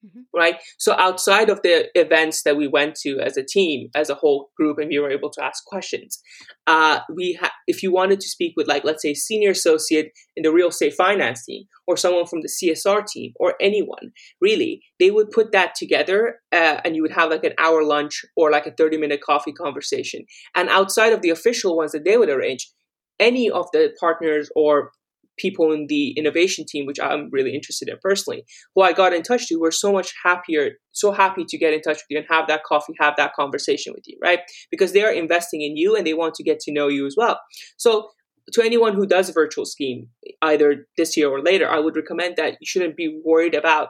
mm-hmm. 0.07 0.21
right? 0.35 0.57
So 0.79 0.95
outside 0.99 1.51
of 1.51 1.63
the 1.63 1.89
events 1.95 2.43
that 2.45 2.57
we 2.57 2.69
went 2.69 2.95
to 3.03 3.19
as 3.21 3.37
a 3.37 3.45
team, 3.45 3.89
as 3.95 4.11
a 4.11 4.15
whole 4.15 4.51
group, 4.57 4.79
and 4.79 4.89
we 4.89 4.99
were 4.99 5.11
able 5.11 5.31
to 5.31 5.45
ask 5.45 5.65
questions, 5.65 6.21
uh, 6.67 7.01
we 7.15 7.39
ha- 7.41 7.53
if 7.67 7.83
you 7.83 7.93
wanted 7.93 8.21
to 8.21 8.29
speak 8.29 8.55
with 8.57 8.69
like 8.69 8.85
let's 8.85 9.03
say 9.03 9.15
senior 9.15 9.51
associate 9.51 10.13
in 10.37 10.43
the 10.43 10.53
real 10.53 10.69
estate 10.69 10.95
finance 10.95 11.45
team 11.45 11.65
or 11.87 11.97
someone 11.97 12.27
from 12.27 12.41
the 12.41 12.49
CSR 12.49 13.07
team 13.07 13.33
or 13.37 13.55
anyone 13.61 14.13
really, 14.41 14.83
they 14.99 15.11
would 15.11 15.31
put 15.31 15.53
that 15.53 15.75
together 15.75 16.41
uh, 16.53 16.81
and 16.85 16.97
you 16.97 17.03
would 17.03 17.13
have 17.13 17.31
like 17.31 17.45
an 17.45 17.55
hour 17.59 17.83
lunch 17.83 18.25
or 18.37 18.51
like 18.51 18.67
a 18.67 18.73
thirty 18.73 18.97
minute 18.97 19.21
coffee 19.21 19.53
conversation. 19.53 20.25
And 20.55 20.69
outside 20.69 21.13
of 21.13 21.23
the 21.23 21.31
official 21.31 21.77
ones 21.77 21.93
that 21.93 22.05
they 22.05 22.17
would 22.17 22.31
arrange, 22.31 22.71
any 23.19 23.51
of 23.51 23.67
the 23.73 23.95
partners 23.99 24.51
or 24.55 24.93
people 25.39 25.73
in 25.73 25.87
the 25.89 26.11
innovation 26.13 26.65
team, 26.67 26.87
which 26.87 27.01
I'm 27.01 27.29
really 27.31 27.55
interested 27.55 27.89
in 27.89 27.97
personally, 28.03 28.45
who 28.75 28.83
I 28.83 28.93
got 28.93 29.13
in 29.13 29.23
touch 29.23 29.49
to 29.49 29.57
were 29.57 29.71
so 29.71 29.93
much 29.93 30.13
happier, 30.25 30.73
so 30.93 31.13
happy 31.13 31.45
to 31.47 31.59
get 31.59 31.73
in 31.73 31.81
touch 31.81 31.97
with 31.97 32.07
you 32.11 32.19
and 32.19 32.27
have 32.31 32.49
that 32.49 32.65
coffee, 32.65 32.95
have 32.99 33.15
that 33.17 33.35
conversation 33.35 33.93
with 33.95 34.05
you, 34.07 34.19
right? 34.23 34.41
Because 34.71 34.93
they 34.93 35.03
are 35.03 35.13
investing 35.13 35.63
in 35.63 35.77
you 35.77 35.97
and 35.97 36.07
they 36.07 36.15
want 36.15 36.35
to 36.35 36.43
get 36.43 36.61
to 36.61 36.73
know 36.73 36.89
you 36.89 37.07
as 37.07 37.15
well. 37.17 37.41
So 37.77 38.11
to 38.53 38.63
anyone 38.63 38.95
who 38.95 39.07
does 39.07 39.31
virtual 39.31 39.65
scheme, 39.65 40.09
either 40.43 40.87
this 40.97 41.17
year 41.17 41.29
or 41.29 41.43
later, 41.43 41.69
I 41.69 41.81
would 41.81 41.97
recommend 41.97 42.37
that 42.37 42.53
you 42.61 42.67
shouldn't 42.67 42.97
be 42.97 43.21
worried 43.25 43.55
about 43.55 43.89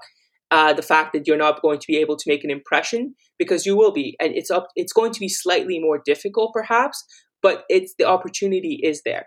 uh, 0.51 0.73
the 0.73 0.83
fact 0.83 1.13
that 1.13 1.27
you're 1.27 1.37
not 1.37 1.61
going 1.61 1.79
to 1.79 1.87
be 1.87 1.97
able 1.97 2.17
to 2.17 2.25
make 2.31 2.45
an 2.45 2.51
impression 2.51 3.15
because 3.39 3.67
you 3.67 3.77
will 3.77 3.93
be, 3.93 4.17
and 4.21 4.35
it's 4.35 4.51
up. 4.51 4.69
It's 4.77 4.93
going 4.93 5.13
to 5.13 5.21
be 5.21 5.29
slightly 5.29 5.79
more 5.81 6.01
difficult, 6.05 6.53
perhaps, 6.55 7.05
but 7.43 7.65
it's 7.69 7.95
the 7.99 8.05
opportunity 8.05 8.81
is 8.83 9.03
there. 9.05 9.27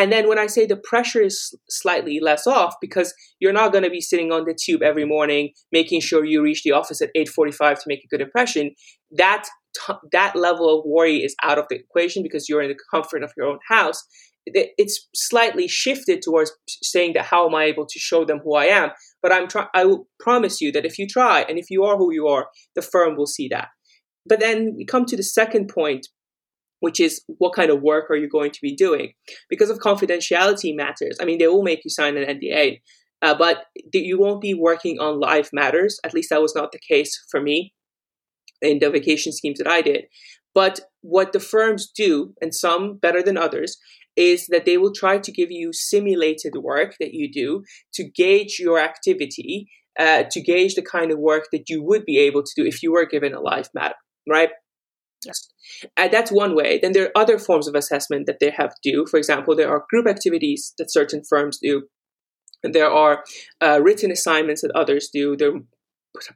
And 0.00 0.10
then 0.10 0.28
when 0.28 0.38
I 0.38 0.46
say 0.46 0.64
the 0.64 0.78
pressure 0.78 1.20
is 1.20 1.54
slightly 1.68 2.20
less 2.20 2.46
off 2.46 2.74
because 2.80 3.12
you're 3.38 3.52
not 3.52 3.70
going 3.70 3.84
to 3.84 3.90
be 3.90 4.00
sitting 4.00 4.32
on 4.32 4.46
the 4.46 4.58
tube 4.58 4.82
every 4.82 5.04
morning 5.04 5.50
making 5.72 6.00
sure 6.00 6.24
you 6.24 6.40
reach 6.42 6.62
the 6.62 6.72
office 6.72 7.02
at 7.02 7.10
8:45 7.14 7.74
to 7.74 7.84
make 7.86 8.02
a 8.02 8.08
good 8.08 8.22
impression, 8.22 8.74
that 9.10 9.44
t- 9.76 9.92
that 10.10 10.34
level 10.34 10.66
of 10.78 10.86
worry 10.86 11.18
is 11.22 11.36
out 11.42 11.58
of 11.58 11.66
the 11.68 11.76
equation 11.76 12.22
because 12.22 12.48
you're 12.48 12.62
in 12.62 12.70
the 12.70 12.78
comfort 12.90 13.22
of 13.22 13.34
your 13.36 13.46
own 13.46 13.58
house. 13.68 14.02
It's 14.46 15.06
slightly 15.14 15.68
shifted 15.68 16.22
towards 16.22 16.50
saying 16.66 17.12
that 17.12 17.26
how 17.26 17.46
am 17.46 17.54
I 17.54 17.64
able 17.64 17.84
to 17.84 17.98
show 17.98 18.24
them 18.24 18.40
who 18.42 18.54
I 18.54 18.68
am? 18.80 18.92
But 19.22 19.32
I'm 19.32 19.48
try- 19.48 19.68
I 19.74 19.84
will 19.84 20.08
promise 20.18 20.62
you 20.62 20.72
that 20.72 20.86
if 20.86 20.98
you 20.98 21.06
try 21.06 21.42
and 21.42 21.58
if 21.58 21.66
you 21.68 21.84
are 21.84 21.98
who 21.98 22.10
you 22.10 22.26
are, 22.26 22.48
the 22.74 22.88
firm 22.92 23.16
will 23.16 23.26
see 23.26 23.48
that. 23.48 23.68
But 24.24 24.40
then 24.40 24.74
we 24.78 24.86
come 24.86 25.04
to 25.06 25.16
the 25.16 25.22
second 25.22 25.68
point, 25.68 26.08
which 26.80 27.00
is 27.00 27.22
what 27.38 27.54
kind 27.54 27.70
of 27.70 27.82
work 27.82 28.10
are 28.10 28.16
you 28.16 28.28
going 28.28 28.50
to 28.50 28.60
be 28.60 28.74
doing? 28.74 29.12
Because 29.48 29.70
of 29.70 29.78
confidentiality 29.78 30.74
matters. 30.74 31.16
I 31.20 31.24
mean, 31.24 31.38
they 31.38 31.46
will 31.46 31.62
make 31.62 31.84
you 31.84 31.90
sign 31.90 32.16
an 32.16 32.38
NDA, 32.38 32.80
uh, 33.22 33.34
but 33.36 33.66
you 33.92 34.18
won't 34.18 34.40
be 34.40 34.54
working 34.54 34.98
on 34.98 35.20
live 35.20 35.50
matters. 35.52 36.00
At 36.04 36.14
least 36.14 36.30
that 36.30 36.42
was 36.42 36.54
not 36.54 36.72
the 36.72 36.80
case 36.80 37.18
for 37.30 37.40
me 37.40 37.74
in 38.62 38.78
the 38.78 38.90
vacation 38.90 39.32
schemes 39.32 39.58
that 39.58 39.70
I 39.70 39.82
did. 39.82 40.04
But 40.54 40.80
what 41.02 41.32
the 41.32 41.40
firms 41.40 41.90
do, 41.94 42.34
and 42.40 42.54
some 42.54 42.96
better 42.96 43.22
than 43.22 43.36
others, 43.36 43.76
is 44.16 44.46
that 44.48 44.64
they 44.64 44.76
will 44.76 44.92
try 44.92 45.18
to 45.18 45.32
give 45.32 45.50
you 45.50 45.72
simulated 45.72 46.54
work 46.56 46.96
that 46.98 47.14
you 47.14 47.30
do 47.30 47.62
to 47.94 48.04
gauge 48.04 48.58
your 48.58 48.78
activity, 48.78 49.68
uh, 49.98 50.24
to 50.30 50.40
gauge 50.40 50.74
the 50.74 50.82
kind 50.82 51.12
of 51.12 51.18
work 51.18 51.48
that 51.52 51.68
you 51.68 51.82
would 51.82 52.04
be 52.04 52.18
able 52.18 52.42
to 52.42 52.52
do 52.56 52.66
if 52.66 52.82
you 52.82 52.92
were 52.92 53.06
given 53.06 53.32
a 53.32 53.40
live 53.40 53.68
matter, 53.74 53.94
right? 54.28 54.50
Yes. 55.24 55.48
And 55.96 56.12
that's 56.12 56.32
one 56.32 56.54
way. 56.56 56.78
Then 56.80 56.92
there 56.92 57.06
are 57.06 57.22
other 57.22 57.38
forms 57.38 57.68
of 57.68 57.74
assessment 57.74 58.26
that 58.26 58.40
they 58.40 58.50
have 58.50 58.70
to 58.70 58.90
do. 58.90 59.06
For 59.06 59.18
example, 59.18 59.54
there 59.54 59.70
are 59.70 59.84
group 59.90 60.06
activities 60.06 60.72
that 60.78 60.90
certain 60.90 61.22
firms 61.28 61.58
do. 61.62 61.82
There 62.62 62.90
are 62.90 63.24
uh, 63.60 63.80
written 63.82 64.10
assignments 64.10 64.62
that 64.62 64.72
others 64.74 65.08
do. 65.12 65.36
There 65.36 65.50
are 65.50 65.60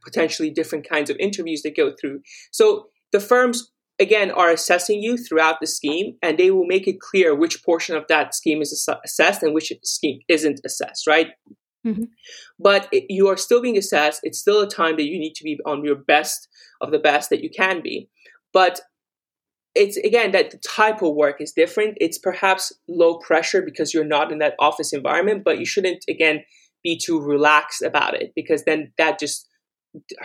potentially 0.02 0.50
different 0.50 0.88
kinds 0.88 1.10
of 1.10 1.16
interviews 1.18 1.62
they 1.62 1.70
go 1.70 1.92
through. 1.98 2.20
So 2.52 2.88
the 3.12 3.20
firms, 3.20 3.70
again, 3.98 4.30
are 4.30 4.50
assessing 4.50 5.02
you 5.02 5.16
throughout 5.16 5.56
the 5.60 5.66
scheme, 5.66 6.16
and 6.22 6.38
they 6.38 6.50
will 6.50 6.66
make 6.66 6.86
it 6.86 7.00
clear 7.00 7.34
which 7.34 7.62
portion 7.64 7.96
of 7.96 8.04
that 8.08 8.34
scheme 8.34 8.62
is 8.62 8.72
assessed 9.04 9.42
and 9.42 9.54
which 9.54 9.72
scheme 9.82 10.20
isn't 10.28 10.60
assessed, 10.64 11.06
right? 11.06 11.28
Mm-hmm. 11.86 12.04
But 12.58 12.88
it, 12.92 13.04
you 13.08 13.28
are 13.28 13.36
still 13.36 13.60
being 13.60 13.76
assessed. 13.76 14.20
It's 14.22 14.38
still 14.38 14.60
a 14.62 14.68
time 14.68 14.96
that 14.96 15.04
you 15.04 15.18
need 15.18 15.34
to 15.34 15.44
be 15.44 15.58
on 15.66 15.84
your 15.84 15.96
best 15.96 16.48
of 16.80 16.90
the 16.90 16.98
best 16.98 17.30
that 17.30 17.42
you 17.42 17.50
can 17.50 17.82
be. 17.82 18.08
But 18.54 18.80
it's 19.74 19.96
again 19.98 20.32
that 20.32 20.52
the 20.52 20.58
type 20.58 21.02
of 21.02 21.14
work 21.14 21.40
is 21.40 21.52
different. 21.52 21.98
It's 22.00 22.18
perhaps 22.18 22.72
low 22.88 23.18
pressure 23.18 23.60
because 23.60 23.92
you're 23.92 24.04
not 24.04 24.32
in 24.32 24.38
that 24.38 24.54
office 24.58 24.92
environment, 24.92 25.42
but 25.44 25.58
you 25.58 25.66
shouldn't 25.66 26.04
again 26.08 26.44
be 26.82 26.98
too 26.98 27.20
relaxed 27.20 27.82
about 27.82 28.14
it 28.14 28.32
because 28.36 28.64
then 28.64 28.92
that 28.98 29.18
just 29.18 29.48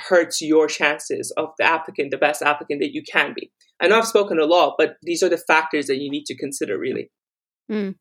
hurts 0.10 0.42
your 0.42 0.68
chances 0.68 1.34
of 1.38 1.50
the 1.58 1.64
applicant, 1.64 2.12
the 2.12 2.18
best 2.18 2.42
applicant 2.42 2.82
that 2.82 2.94
you 2.94 3.02
can 3.04 3.34
be. 3.34 3.52
I 3.82 3.88
know 3.88 3.98
I've 3.98 4.08
spoken 4.08 4.40
a 4.40 4.46
lot, 4.46 4.76
but 4.78 4.98
these 5.04 5.24
are 5.24 5.30
the 5.30 5.38
factors 5.38 5.88
that 5.88 5.98
you 5.98 6.12
need 6.12 6.26
to 6.26 6.38
consider 6.38 6.78
really. 6.78 7.10
Mm. 7.72 7.96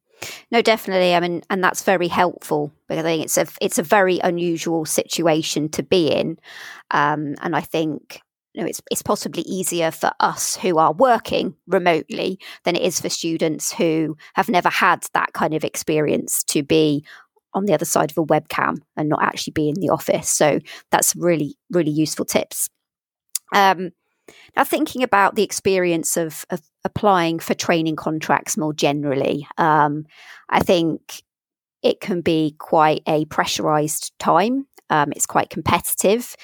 No, 0.51 0.63
definitely. 0.63 1.15
I 1.15 1.21
mean, 1.21 1.43
and 1.49 1.63
that's 1.63 1.83
very 1.83 2.09
helpful 2.09 2.73
because 2.89 3.05
I 3.05 3.09
think 3.09 3.25
it's 3.25 3.37
a 3.39 3.47
it's 3.61 3.79
a 3.79 3.83
very 3.83 4.19
unusual 4.19 4.85
situation 4.85 5.69
to 5.71 5.83
be 5.83 6.09
in, 6.09 6.39
um, 6.91 7.37
and 7.41 7.55
I 7.55 7.61
think 7.61 8.21
you 8.55 8.63
know, 8.63 8.69
it's, 8.69 8.81
it's 8.91 9.03
possibly 9.03 9.43
easier 9.43 9.91
for 9.91 10.11
us 10.21 10.57
who 10.57 10.79
are 10.79 10.93
working 10.93 11.55
remotely 11.67 12.39
than 12.65 12.77
it 12.77 12.83
is 12.83 13.01
for 13.01 13.09
students 13.09 13.73
who 13.73 14.17
have 14.35 14.49
never 14.49 14.69
had 14.69 15.07
that 15.15 15.33
kind 15.33 15.55
of 15.55 15.65
experience 15.65 16.43
to 16.45 16.63
be 16.63 17.05
on 17.55 17.65
the 17.65 17.75
other 17.75 17.85
side 17.85 18.11
of 18.11 18.19
a 18.19 18.25
webcam 18.25 18.79
and 18.97 19.09
not 19.09 19.23
actually 19.23 19.53
be 19.53 19.69
in 19.69 19.75
the 19.77 19.91
office. 19.91 20.29
So 20.29 20.61
that's 20.91 21.15
really, 21.17 21.57
really 21.71 21.91
useful 21.91 22.25
tips. 22.25 22.69
Um, 23.55 23.91
now, 24.57 24.65
thinking 24.65 25.03
about 25.03 25.37
the 25.37 25.43
experience 25.43 26.17
of, 26.17 26.45
of, 26.51 26.61
applying 26.85 27.39
for 27.39 27.55
training 27.55 27.97
contracts 27.97 28.57
more 28.57 28.73
generally, 28.73 29.47
um, 29.59 30.05
I 30.49 30.61
think 30.61 31.23
it 31.83 32.01
can 32.01 32.21
be 32.21 32.55
quite 32.59 33.03
a 33.07 33.25
pressurized 33.27 34.13
time. 34.19 34.67
Um, 34.91 35.13
it's 35.13 35.27
quite 35.27 35.51
competitive. 35.51 36.35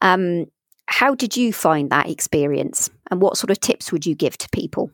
Um, 0.00 0.46
how 0.86 1.14
did 1.14 1.36
you 1.36 1.52
find 1.52 1.90
that 1.90 2.08
experience 2.08 2.90
and 3.10 3.20
what 3.20 3.36
sort 3.36 3.50
of 3.50 3.60
tips 3.60 3.90
would 3.90 4.06
you 4.06 4.14
give 4.14 4.36
to 4.38 4.48
people? 4.50 4.90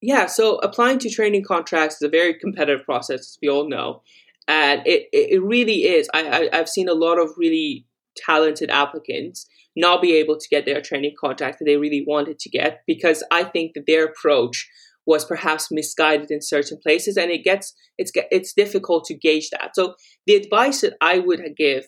Yeah, 0.00 0.26
so 0.26 0.56
applying 0.58 0.98
to 1.00 1.10
training 1.10 1.44
contracts 1.44 1.96
is 1.96 2.02
a 2.02 2.08
very 2.08 2.34
competitive 2.34 2.84
process, 2.84 3.20
as 3.20 3.38
we 3.42 3.48
all 3.48 3.68
know. 3.68 4.02
And 4.46 4.82
it, 4.86 5.08
it 5.12 5.42
really 5.42 5.84
is. 5.84 6.08
I, 6.14 6.48
I, 6.52 6.56
have 6.56 6.68
seen 6.68 6.88
a 6.88 6.94
lot 6.94 7.18
of 7.20 7.30
really 7.36 7.84
talented 8.16 8.70
applicants 8.70 9.46
not 9.76 10.00
be 10.00 10.14
able 10.14 10.38
to 10.38 10.48
get 10.48 10.64
their 10.64 10.80
training 10.80 11.14
contract 11.20 11.58
that 11.58 11.64
they 11.64 11.76
really 11.76 12.04
wanted 12.06 12.38
to 12.40 12.48
get 12.48 12.82
because 12.86 13.22
I 13.30 13.44
think 13.44 13.74
that 13.74 13.86
their 13.86 14.04
approach 14.06 14.68
was 15.08 15.24
perhaps 15.24 15.70
misguided 15.70 16.30
in 16.30 16.42
certain 16.42 16.78
places 16.82 17.16
and 17.16 17.30
it 17.30 17.42
gets 17.42 17.74
it's 17.96 18.12
it's 18.30 18.52
difficult 18.52 19.06
to 19.06 19.14
gauge 19.14 19.48
that 19.48 19.70
so 19.74 19.94
the 20.26 20.34
advice 20.34 20.82
that 20.82 20.92
i 21.00 21.18
would 21.18 21.40
give 21.56 21.86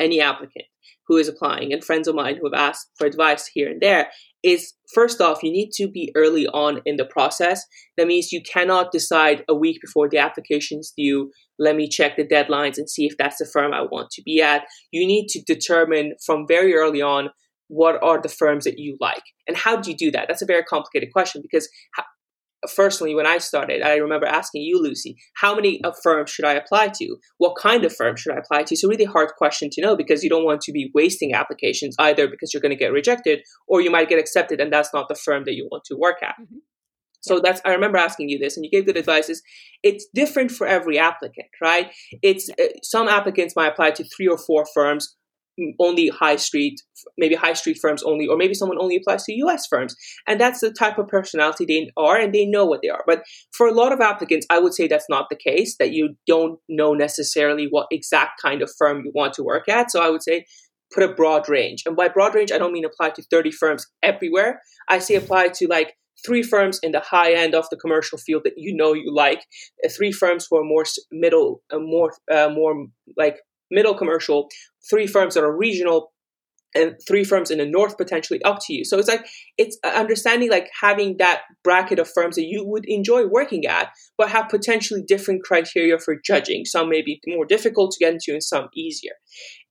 any 0.00 0.20
applicant 0.20 0.66
who 1.06 1.16
is 1.16 1.28
applying 1.28 1.72
and 1.72 1.82
friends 1.82 2.06
of 2.06 2.14
mine 2.14 2.36
who 2.36 2.50
have 2.50 2.58
asked 2.58 2.90
for 2.96 3.06
advice 3.06 3.50
here 3.52 3.70
and 3.70 3.80
there 3.80 4.10
is 4.42 4.74
first 4.94 5.20
off, 5.20 5.42
you 5.42 5.50
need 5.50 5.70
to 5.72 5.88
be 5.88 6.12
early 6.14 6.46
on 6.48 6.80
in 6.84 6.96
the 6.96 7.04
process. 7.04 7.64
That 7.96 8.06
means 8.06 8.30
you 8.30 8.40
cannot 8.42 8.92
decide 8.92 9.44
a 9.48 9.54
week 9.54 9.78
before 9.80 10.08
the 10.08 10.18
application's 10.18 10.92
due, 10.96 11.30
let 11.58 11.74
me 11.74 11.88
check 11.88 12.16
the 12.16 12.26
deadlines 12.26 12.78
and 12.78 12.88
see 12.88 13.06
if 13.06 13.16
that's 13.18 13.38
the 13.38 13.46
firm 13.52 13.72
I 13.72 13.82
want 13.82 14.10
to 14.12 14.22
be 14.22 14.40
at. 14.40 14.64
You 14.92 15.06
need 15.06 15.26
to 15.30 15.42
determine 15.42 16.14
from 16.24 16.46
very 16.46 16.74
early 16.74 17.02
on 17.02 17.30
what 17.68 18.02
are 18.02 18.20
the 18.20 18.28
firms 18.28 18.64
that 18.64 18.78
you 18.78 18.96
like 19.00 19.22
and 19.46 19.56
how 19.56 19.76
do 19.76 19.90
you 19.90 19.96
do 19.96 20.10
that 20.10 20.26
that's 20.26 20.42
a 20.42 20.46
very 20.46 20.62
complicated 20.62 21.12
question 21.12 21.42
because 21.42 21.68
firstly, 22.74 23.14
when 23.14 23.26
I 23.26 23.38
started, 23.38 23.82
I 23.82 23.96
remember 23.96 24.26
asking 24.26 24.62
you, 24.62 24.82
Lucy, 24.82 25.16
how 25.36 25.54
many 25.54 25.80
firms 26.02 26.30
should 26.30 26.44
I 26.44 26.54
apply 26.54 26.88
to? 26.96 27.16
What 27.38 27.56
kind 27.56 27.84
of 27.84 27.94
firm 27.94 28.16
should 28.16 28.32
I 28.32 28.38
apply 28.38 28.64
to? 28.64 28.74
It's 28.74 28.84
a 28.84 28.88
really 28.88 29.04
hard 29.04 29.30
question 29.36 29.70
to 29.72 29.82
know 29.82 29.96
because 29.96 30.24
you 30.24 30.30
don't 30.30 30.44
want 30.44 30.60
to 30.62 30.72
be 30.72 30.90
wasting 30.94 31.34
applications 31.34 31.94
either 31.98 32.28
because 32.28 32.52
you're 32.52 32.62
going 32.62 32.76
to 32.76 32.84
get 32.84 32.92
rejected 32.92 33.40
or 33.66 33.80
you 33.80 33.90
might 33.90 34.08
get 34.08 34.18
accepted 34.18 34.60
and 34.60 34.72
that's 34.72 34.92
not 34.92 35.08
the 35.08 35.14
firm 35.14 35.44
that 35.44 35.54
you 35.54 35.68
want 35.70 35.84
to 35.84 35.96
work 35.96 36.22
at. 36.22 36.34
Mm-hmm. 36.40 36.58
So 37.20 37.40
that's 37.40 37.60
I 37.64 37.70
remember 37.70 37.98
asking 37.98 38.28
you 38.28 38.38
this, 38.38 38.56
and 38.56 38.64
you 38.64 38.70
gave 38.70 38.86
good 38.86 38.96
advice. 38.96 39.28
Is 39.28 39.42
it's 39.82 40.06
different 40.14 40.50
for 40.50 40.66
every 40.66 40.98
applicant, 40.98 41.48
right? 41.60 41.90
It's 42.22 42.48
uh, 42.50 42.68
some 42.82 43.08
applicants 43.08 43.56
might 43.56 43.72
apply 43.72 43.90
to 43.92 44.04
three 44.04 44.28
or 44.28 44.38
four 44.38 44.64
firms 44.72 45.16
only 45.80 46.08
high 46.08 46.36
street, 46.36 46.80
maybe 47.16 47.34
high 47.34 47.52
street 47.52 47.78
firms 47.80 48.02
only, 48.02 48.26
or 48.26 48.36
maybe 48.36 48.54
someone 48.54 48.78
only 48.80 48.96
applies 48.96 49.24
to 49.24 49.34
US 49.34 49.66
firms. 49.66 49.94
And 50.26 50.40
that's 50.40 50.60
the 50.60 50.72
type 50.72 50.98
of 50.98 51.08
personality 51.08 51.64
they 51.64 51.90
are 51.96 52.18
and 52.18 52.34
they 52.34 52.46
know 52.46 52.64
what 52.64 52.80
they 52.82 52.88
are. 52.88 53.04
But 53.06 53.22
for 53.52 53.66
a 53.66 53.72
lot 53.72 53.92
of 53.92 54.00
applicants, 54.00 54.46
I 54.50 54.58
would 54.58 54.74
say 54.74 54.86
that's 54.86 55.08
not 55.08 55.26
the 55.30 55.36
case, 55.36 55.76
that 55.78 55.92
you 55.92 56.16
don't 56.26 56.58
know 56.68 56.94
necessarily 56.94 57.66
what 57.70 57.88
exact 57.90 58.40
kind 58.42 58.62
of 58.62 58.70
firm 58.78 59.02
you 59.04 59.12
want 59.14 59.34
to 59.34 59.42
work 59.42 59.68
at. 59.68 59.90
So 59.90 60.02
I 60.02 60.10
would 60.10 60.22
say 60.22 60.44
put 60.92 61.02
a 61.02 61.12
broad 61.12 61.48
range. 61.48 61.82
And 61.86 61.96
by 61.96 62.08
broad 62.08 62.34
range, 62.34 62.52
I 62.52 62.58
don't 62.58 62.72
mean 62.72 62.84
apply 62.84 63.10
to 63.10 63.22
30 63.22 63.50
firms 63.52 63.86
everywhere. 64.02 64.60
I 64.88 64.98
say 64.98 65.16
apply 65.16 65.48
to 65.48 65.66
like 65.66 65.94
three 66.24 66.42
firms 66.42 66.80
in 66.82 66.92
the 66.92 67.00
high 67.00 67.32
end 67.32 67.54
of 67.54 67.66
the 67.70 67.76
commercial 67.76 68.18
field 68.18 68.42
that 68.44 68.54
you 68.56 68.74
know 68.74 68.92
you 68.92 69.14
like, 69.14 69.44
uh, 69.84 69.88
three 69.88 70.12
firms 70.12 70.46
who 70.48 70.56
are 70.56 70.64
more 70.64 70.84
middle, 71.12 71.62
uh, 71.72 71.78
more 71.78 72.12
uh, 72.30 72.48
more 72.48 72.86
like 73.16 73.36
middle 73.70 73.94
commercial, 73.94 74.48
three 74.90 75.06
firms 75.06 75.34
that 75.34 75.44
are 75.44 75.56
regional, 75.56 76.12
and 76.74 76.96
three 77.06 77.24
firms 77.24 77.50
in 77.50 77.58
the 77.58 77.66
north 77.66 77.96
potentially 77.96 78.42
up 78.42 78.58
to 78.60 78.74
you. 78.74 78.84
So 78.84 78.98
it's 78.98 79.08
like 79.08 79.26
it's 79.56 79.78
uh, 79.84 79.88
understanding 79.88 80.50
like 80.50 80.68
having 80.80 81.16
that 81.18 81.40
bracket 81.64 81.98
of 81.98 82.10
firms 82.14 82.36
that 82.36 82.44
you 82.44 82.64
would 82.66 82.84
enjoy 82.86 83.26
working 83.26 83.64
at, 83.66 83.88
but 84.16 84.30
have 84.30 84.48
potentially 84.48 85.02
different 85.06 85.42
criteria 85.42 85.98
for 85.98 86.16
judging. 86.24 86.64
Some 86.64 86.90
may 86.90 87.02
be 87.02 87.20
more 87.26 87.46
difficult 87.46 87.92
to 87.92 88.04
get 88.04 88.14
into 88.14 88.32
and 88.32 88.42
some 88.42 88.68
easier. 88.74 89.12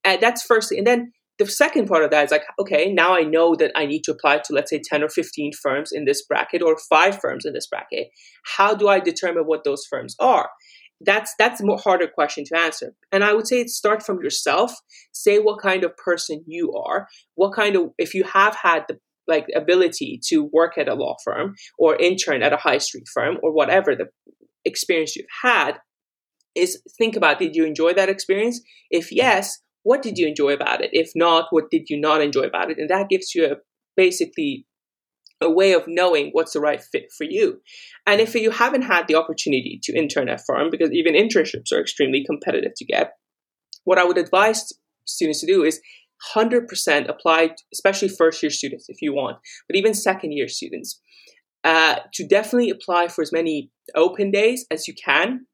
And 0.04 0.22
that's 0.22 0.42
firstly. 0.42 0.78
And 0.78 0.88
then 0.88 1.12
the 1.38 1.46
second 1.46 1.88
part 1.88 2.04
of 2.04 2.10
that 2.10 2.26
is 2.26 2.32
like, 2.32 2.46
okay, 2.60 2.92
now 2.92 3.16
I 3.16 3.22
know 3.22 3.56
that 3.56 3.72
I 3.76 3.86
need 3.86 4.02
to 4.06 4.12
apply 4.12 4.40
to, 4.40 4.54
let's 4.54 4.72
say, 4.72 4.82
10 4.84 5.04
or 5.04 5.10
15 5.10 5.52
firms 5.62 5.92
in 5.92 6.06
this 6.06 6.26
bracket 6.26 6.64
or 6.64 6.78
five 6.90 7.20
firms 7.20 7.46
in 7.46 7.54
this 7.54 7.68
bracket. 7.68 8.08
How 8.58 8.74
do 8.74 8.88
I 8.88 9.00
determine 9.00 9.44
what 9.44 9.64
those 9.64 9.86
firms 9.88 10.16
are? 10.20 10.50
That's 11.02 11.34
that's 11.38 11.62
a 11.62 11.66
more 11.66 11.78
harder 11.78 12.08
question 12.08 12.44
to 12.46 12.58
answer. 12.58 12.94
And 13.12 13.24
i 13.24 13.34
would 13.34 13.48
say 13.48 13.66
start 13.68 14.04
from 14.04 14.22
yourself. 14.22 14.74
Say 15.12 15.40
what 15.40 15.62
kind 15.62 15.84
of 15.84 15.96
person 15.98 16.44
you 16.48 16.74
are. 16.74 17.08
What 17.36 17.54
kind 17.54 17.76
of 17.76 17.92
if 17.98 18.14
you 18.14 18.24
have 18.24 18.56
had 18.56 18.86
the 18.88 18.98
like 19.28 19.46
ability 19.56 20.20
to 20.28 20.50
work 20.54 20.78
at 20.78 20.88
a 20.88 20.96
law 20.96 21.16
firm 21.24 21.54
or 21.78 21.96
intern 21.98 22.42
at 22.42 22.54
a 22.54 22.58
high 22.58 22.78
street 22.78 23.08
firm 23.14 23.38
or 23.44 23.52
whatever 23.54 23.94
the 23.94 24.06
experience 24.64 25.16
you've 25.16 25.26
had 25.44 25.74
is 26.56 26.82
think 26.98 27.16
about 27.16 27.38
did 27.38 27.56
you 27.56 27.66
enjoy 27.66 27.94
that 27.94 28.10
experience? 28.10 28.62
If 28.90 29.12
yes 29.12 29.60
what 29.84 30.02
did 30.02 30.18
you 30.18 30.28
enjoy 30.28 30.52
about 30.54 30.82
it? 30.84 30.90
If 30.92 31.12
not 31.16 31.46
what 31.52 31.70
did 31.70 31.90
you 31.90 32.00
not 32.00 32.22
enjoy 32.22 32.44
about 32.44 32.72
it? 32.72 32.78
And 32.78 32.90
that 32.90 33.10
gives 33.10 33.34
you 33.36 33.46
a 33.46 33.56
basically 33.96 34.66
a 35.42 35.50
way 35.50 35.74
of 35.74 35.84
knowing 35.88 36.30
what's 36.32 36.54
the 36.54 36.60
right 36.60 36.82
fit 36.82 37.12
for 37.16 37.24
you. 37.24 37.62
And 38.06 38.20
if 38.20 38.34
you 38.34 38.52
haven't 38.52 38.84
had 38.84 39.08
the 39.08 39.16
opportunity 39.16 39.80
to 39.84 39.98
intern 39.98 40.30
at 40.30 40.42
firm, 40.46 40.70
because 40.72 40.92
even 40.92 41.14
internships 41.14 41.72
are 41.72 41.82
extremely 41.82 42.24
competitive 42.26 42.72
to 42.78 42.86
get, 42.86 43.12
what 43.84 43.98
I 43.98 44.04
would 44.04 44.18
advise 44.18 44.74
students 45.06 45.42
to 45.42 45.48
do 45.48 45.64
is 45.64 45.80
100% 46.36 47.08
apply, 47.08 47.52
especially 47.72 48.10
first 48.10 48.42
year 48.42 48.50
students 48.50 48.86
if 48.90 49.02
you 49.02 49.14
want, 49.14 49.38
but 49.68 49.76
even 49.76 49.94
second 49.94 50.32
year 50.32 50.48
students, 50.48 51.00
uh, 51.64 51.98
to 52.14 52.28
definitely 52.28 52.70
apply 52.70 53.08
for 53.08 53.22
as 53.22 53.32
many 53.32 53.70
open 53.96 54.32
days 54.32 54.66
as 54.72 54.88
you 54.88 54.94
can 54.94 55.46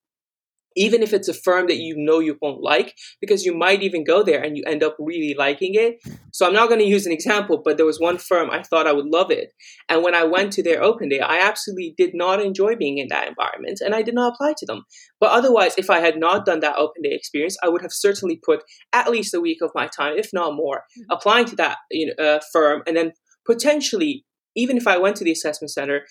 even 0.75 1.03
if 1.03 1.13
it's 1.13 1.27
a 1.27 1.33
firm 1.33 1.67
that 1.67 1.77
you 1.77 1.95
know 1.97 2.19
you 2.19 2.37
won't 2.41 2.61
like, 2.61 2.95
because 3.21 3.45
you 3.45 3.55
might 3.55 3.83
even 3.83 4.03
go 4.03 4.23
there 4.23 4.41
and 4.41 4.57
you 4.57 4.63
end 4.65 4.83
up 4.83 4.95
really 4.99 5.35
liking 5.37 5.75
it. 5.75 5.97
So 6.31 6.47
I'm 6.47 6.53
not 6.53 6.69
going 6.69 6.79
to 6.79 6.87
use 6.87 7.05
an 7.05 7.11
example, 7.11 7.61
but 7.63 7.77
there 7.77 7.85
was 7.85 7.99
one 7.99 8.17
firm 8.17 8.49
I 8.49 8.63
thought 8.63 8.87
I 8.87 8.93
would 8.93 9.05
love 9.05 9.31
it. 9.31 9.53
And 9.89 10.03
when 10.03 10.15
I 10.15 10.23
went 10.23 10.53
to 10.53 10.63
their 10.63 10.81
open 10.81 11.09
day, 11.09 11.19
I 11.19 11.39
absolutely 11.39 11.93
did 11.97 12.13
not 12.13 12.41
enjoy 12.41 12.75
being 12.75 12.97
in 12.97 13.07
that 13.09 13.27
environment 13.27 13.81
and 13.81 13.93
I 13.93 14.01
did 14.01 14.15
not 14.15 14.33
apply 14.33 14.53
to 14.57 14.65
them. 14.65 14.83
But 15.19 15.31
otherwise, 15.31 15.75
if 15.77 15.89
I 15.89 15.99
had 15.99 16.17
not 16.17 16.45
done 16.45 16.59
that 16.61 16.77
open 16.77 17.01
day 17.03 17.13
experience, 17.13 17.57
I 17.63 17.69
would 17.69 17.81
have 17.81 17.93
certainly 17.93 18.39
put 18.43 18.63
at 18.91 19.09
least 19.09 19.33
a 19.33 19.41
week 19.41 19.59
of 19.61 19.71
my 19.75 19.87
time, 19.87 20.17
if 20.17 20.29
not 20.33 20.55
more, 20.55 20.83
mm-hmm. 20.97 21.11
applying 21.11 21.45
to 21.45 21.55
that 21.57 21.77
you 21.91 22.13
know, 22.17 22.23
uh, 22.23 22.39
firm 22.51 22.83
and 22.87 22.95
then 22.95 23.13
potentially, 23.45 24.25
even 24.55 24.77
if 24.77 24.87
I 24.87 24.97
went 24.97 25.15
to 25.17 25.23
the 25.23 25.31
assessment 25.31 25.71
center, 25.71 26.05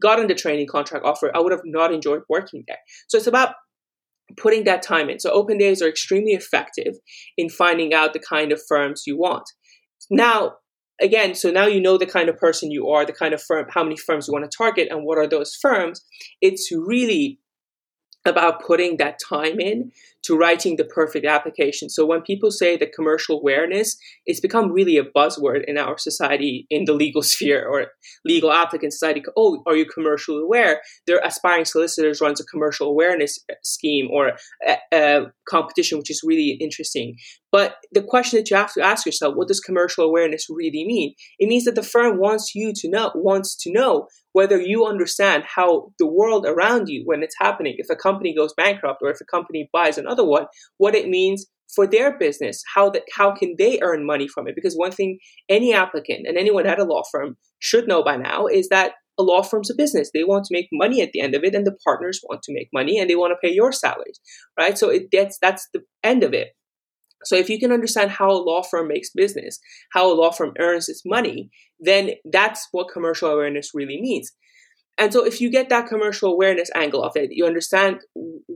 gotten 0.00 0.26
the 0.26 0.34
training 0.34 0.66
contract 0.66 1.04
offer, 1.04 1.30
I 1.34 1.40
would 1.40 1.52
have 1.52 1.62
not 1.64 1.92
enjoyed 1.92 2.22
working 2.28 2.64
there. 2.66 2.78
So 3.08 3.18
it's 3.18 3.26
about 3.26 3.54
putting 4.36 4.64
that 4.64 4.82
time 4.82 5.10
in. 5.10 5.20
So 5.20 5.30
open 5.30 5.58
days 5.58 5.82
are 5.82 5.88
extremely 5.88 6.32
effective 6.32 6.94
in 7.36 7.48
finding 7.48 7.94
out 7.94 8.12
the 8.12 8.18
kind 8.18 8.52
of 8.52 8.60
firms 8.68 9.04
you 9.06 9.18
want. 9.18 9.44
Now, 10.10 10.54
again, 11.00 11.34
so 11.34 11.50
now 11.50 11.66
you 11.66 11.80
know 11.80 11.98
the 11.98 12.06
kind 12.06 12.28
of 12.28 12.36
person 12.36 12.70
you 12.70 12.88
are, 12.88 13.04
the 13.04 13.12
kind 13.12 13.34
of 13.34 13.42
firm, 13.42 13.66
how 13.70 13.82
many 13.82 13.96
firms 13.96 14.28
you 14.28 14.32
want 14.32 14.50
to 14.50 14.56
target, 14.56 14.88
and 14.90 15.04
what 15.04 15.18
are 15.18 15.26
those 15.26 15.56
firms. 15.60 16.04
It's 16.40 16.70
really 16.72 17.40
about 18.24 18.62
putting 18.64 18.96
that 18.96 19.18
time 19.26 19.60
in 19.60 19.90
to 20.24 20.36
writing 20.36 20.76
the 20.76 20.84
perfect 20.84 21.26
application. 21.26 21.88
So 21.88 22.06
when 22.06 22.22
people 22.22 22.50
say 22.50 22.76
that 22.76 22.94
commercial 22.94 23.38
awareness, 23.38 23.96
it's 24.26 24.40
become 24.40 24.72
really 24.72 24.96
a 24.96 25.04
buzzword 25.04 25.64
in 25.66 25.78
our 25.78 25.98
society, 25.98 26.66
in 26.70 26.84
the 26.84 26.94
legal 26.94 27.22
sphere 27.32 27.66
or 27.66 27.86
legal 28.24 28.52
applicant 28.52 28.92
society. 28.92 29.22
Oh, 29.36 29.62
are 29.66 29.76
you 29.76 29.86
commercially 29.86 30.42
aware? 30.42 30.80
Their 31.06 31.20
aspiring 31.24 31.64
solicitors 31.64 32.20
runs 32.20 32.40
a 32.40 32.44
commercial 32.44 32.88
awareness 32.88 33.38
uh, 33.50 33.54
scheme 33.62 34.08
or 34.10 34.32
a, 34.66 34.76
a 34.92 35.26
competition, 35.48 35.98
which 35.98 36.10
is 36.10 36.22
really 36.24 36.56
interesting. 36.60 37.16
But 37.52 37.76
the 37.92 38.02
question 38.02 38.38
that 38.38 38.50
you 38.50 38.56
have 38.56 38.72
to 38.72 38.82
ask 38.82 39.06
yourself, 39.06 39.36
what 39.36 39.48
does 39.48 39.60
commercial 39.60 40.04
awareness 40.04 40.46
really 40.50 40.84
mean? 40.84 41.14
It 41.38 41.48
means 41.48 41.64
that 41.64 41.74
the 41.74 41.82
firm 41.82 42.18
wants 42.18 42.52
you 42.54 42.72
to 42.74 42.90
know, 42.90 43.12
wants 43.14 43.56
to 43.62 43.72
know 43.72 44.08
whether 44.34 44.60
you 44.60 44.84
understand 44.84 45.44
how 45.46 45.92
the 46.00 46.06
world 46.06 46.44
around 46.44 46.88
you, 46.88 47.02
when 47.04 47.22
it's 47.22 47.36
happening, 47.38 47.76
if 47.78 47.88
a 47.88 47.96
company 47.96 48.34
goes 48.34 48.52
bankrupt 48.52 49.00
or 49.00 49.10
if 49.10 49.20
a 49.20 49.24
company 49.24 49.70
buys 49.72 49.96
another 49.96 50.13
one, 50.22 50.46
what 50.76 50.94
it 50.94 51.08
means 51.08 51.46
for 51.74 51.86
their 51.86 52.16
business, 52.18 52.62
how 52.74 52.90
that 52.90 53.02
how 53.16 53.34
can 53.34 53.54
they 53.58 53.80
earn 53.82 54.06
money 54.06 54.28
from 54.28 54.46
it? 54.46 54.54
Because 54.54 54.74
one 54.74 54.92
thing 54.92 55.18
any 55.48 55.72
applicant 55.72 56.26
and 56.28 56.36
anyone 56.36 56.66
at 56.66 56.78
a 56.78 56.84
law 56.84 57.02
firm 57.10 57.36
should 57.58 57.88
know 57.88 58.04
by 58.04 58.16
now 58.16 58.46
is 58.46 58.68
that 58.68 58.92
a 59.18 59.22
law 59.22 59.42
firm's 59.42 59.70
a 59.70 59.74
business. 59.74 60.10
They 60.12 60.24
want 60.24 60.44
to 60.44 60.54
make 60.54 60.68
money 60.72 61.00
at 61.00 61.10
the 61.12 61.20
end 61.20 61.34
of 61.34 61.42
it, 61.42 61.54
and 61.54 61.66
the 61.66 61.76
partners 61.84 62.20
want 62.28 62.42
to 62.42 62.54
make 62.54 62.68
money, 62.72 62.98
and 62.98 63.08
they 63.08 63.16
want 63.16 63.32
to 63.32 63.46
pay 63.46 63.52
your 63.52 63.72
salaries, 63.72 64.20
right? 64.58 64.76
So 64.76 64.90
it 64.90 65.10
gets 65.10 65.38
that's 65.40 65.68
the 65.72 65.82
end 66.02 66.22
of 66.22 66.34
it. 66.34 66.48
So 67.24 67.36
if 67.36 67.48
you 67.48 67.58
can 67.58 67.72
understand 67.72 68.10
how 68.10 68.30
a 68.30 68.44
law 68.44 68.62
firm 68.62 68.88
makes 68.88 69.10
business, 69.10 69.58
how 69.92 70.12
a 70.12 70.14
law 70.14 70.30
firm 70.30 70.52
earns 70.58 70.88
its 70.88 71.02
money, 71.06 71.50
then 71.80 72.10
that's 72.30 72.68
what 72.72 72.92
commercial 72.92 73.30
awareness 73.30 73.70
really 73.72 74.00
means. 74.00 74.30
And 74.96 75.12
so 75.12 75.24
if 75.24 75.40
you 75.40 75.50
get 75.50 75.70
that 75.70 75.88
commercial 75.88 76.32
awareness 76.32 76.70
angle 76.74 77.02
of 77.02 77.16
it, 77.16 77.30
you 77.32 77.46
understand 77.46 78.00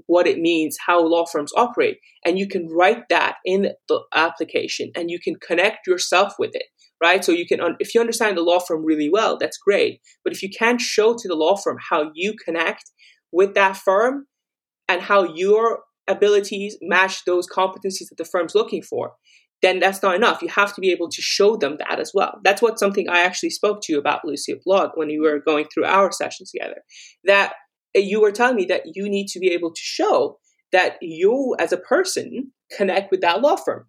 what 0.06 0.26
it 0.26 0.38
means, 0.38 0.76
how 0.86 1.04
law 1.04 1.26
firms 1.26 1.52
operate, 1.56 1.98
and 2.24 2.38
you 2.38 2.46
can 2.46 2.68
write 2.68 3.08
that 3.10 3.36
in 3.44 3.72
the 3.88 4.00
application 4.14 4.92
and 4.94 5.10
you 5.10 5.18
can 5.18 5.34
connect 5.34 5.86
yourself 5.86 6.34
with 6.38 6.52
it, 6.54 6.64
right? 7.02 7.24
So 7.24 7.32
you 7.32 7.46
can, 7.46 7.60
if 7.80 7.94
you 7.94 8.00
understand 8.00 8.36
the 8.36 8.42
law 8.42 8.60
firm 8.60 8.84
really 8.84 9.10
well, 9.12 9.36
that's 9.36 9.58
great. 9.58 10.00
But 10.22 10.32
if 10.32 10.42
you 10.42 10.48
can't 10.48 10.80
show 10.80 11.14
to 11.14 11.28
the 11.28 11.34
law 11.34 11.56
firm 11.56 11.78
how 11.90 12.12
you 12.14 12.34
connect 12.44 12.84
with 13.32 13.54
that 13.54 13.76
firm 13.76 14.26
and 14.88 15.02
how 15.02 15.34
your 15.34 15.80
abilities 16.08 16.78
match 16.80 17.24
those 17.24 17.48
competencies 17.48 18.08
that 18.08 18.16
the 18.16 18.24
firm's 18.24 18.54
looking 18.54 18.82
for, 18.82 19.14
then 19.62 19.80
that's 19.80 20.02
not 20.02 20.14
enough. 20.14 20.42
You 20.42 20.48
have 20.48 20.74
to 20.74 20.80
be 20.80 20.90
able 20.90 21.08
to 21.08 21.22
show 21.22 21.56
them 21.56 21.76
that 21.78 21.98
as 21.98 22.12
well. 22.14 22.40
That's 22.44 22.62
what 22.62 22.78
something 22.78 23.08
I 23.08 23.20
actually 23.20 23.50
spoke 23.50 23.80
to 23.82 23.92
you 23.92 23.98
about, 23.98 24.24
Lucy, 24.24 24.52
Lucia 24.52 24.62
Blog, 24.64 24.90
when 24.94 25.10
you 25.10 25.22
were 25.22 25.40
going 25.40 25.66
through 25.72 25.84
our 25.84 26.12
sessions 26.12 26.50
together. 26.50 26.82
That 27.24 27.54
you 27.94 28.20
were 28.20 28.32
telling 28.32 28.56
me 28.56 28.66
that 28.66 28.82
you 28.94 29.08
need 29.08 29.26
to 29.28 29.40
be 29.40 29.48
able 29.48 29.72
to 29.72 29.80
show 29.80 30.38
that 30.70 30.96
you 31.00 31.56
as 31.58 31.72
a 31.72 31.78
person 31.78 32.52
connect 32.76 33.10
with 33.10 33.20
that 33.22 33.40
law 33.40 33.56
firm. 33.56 33.86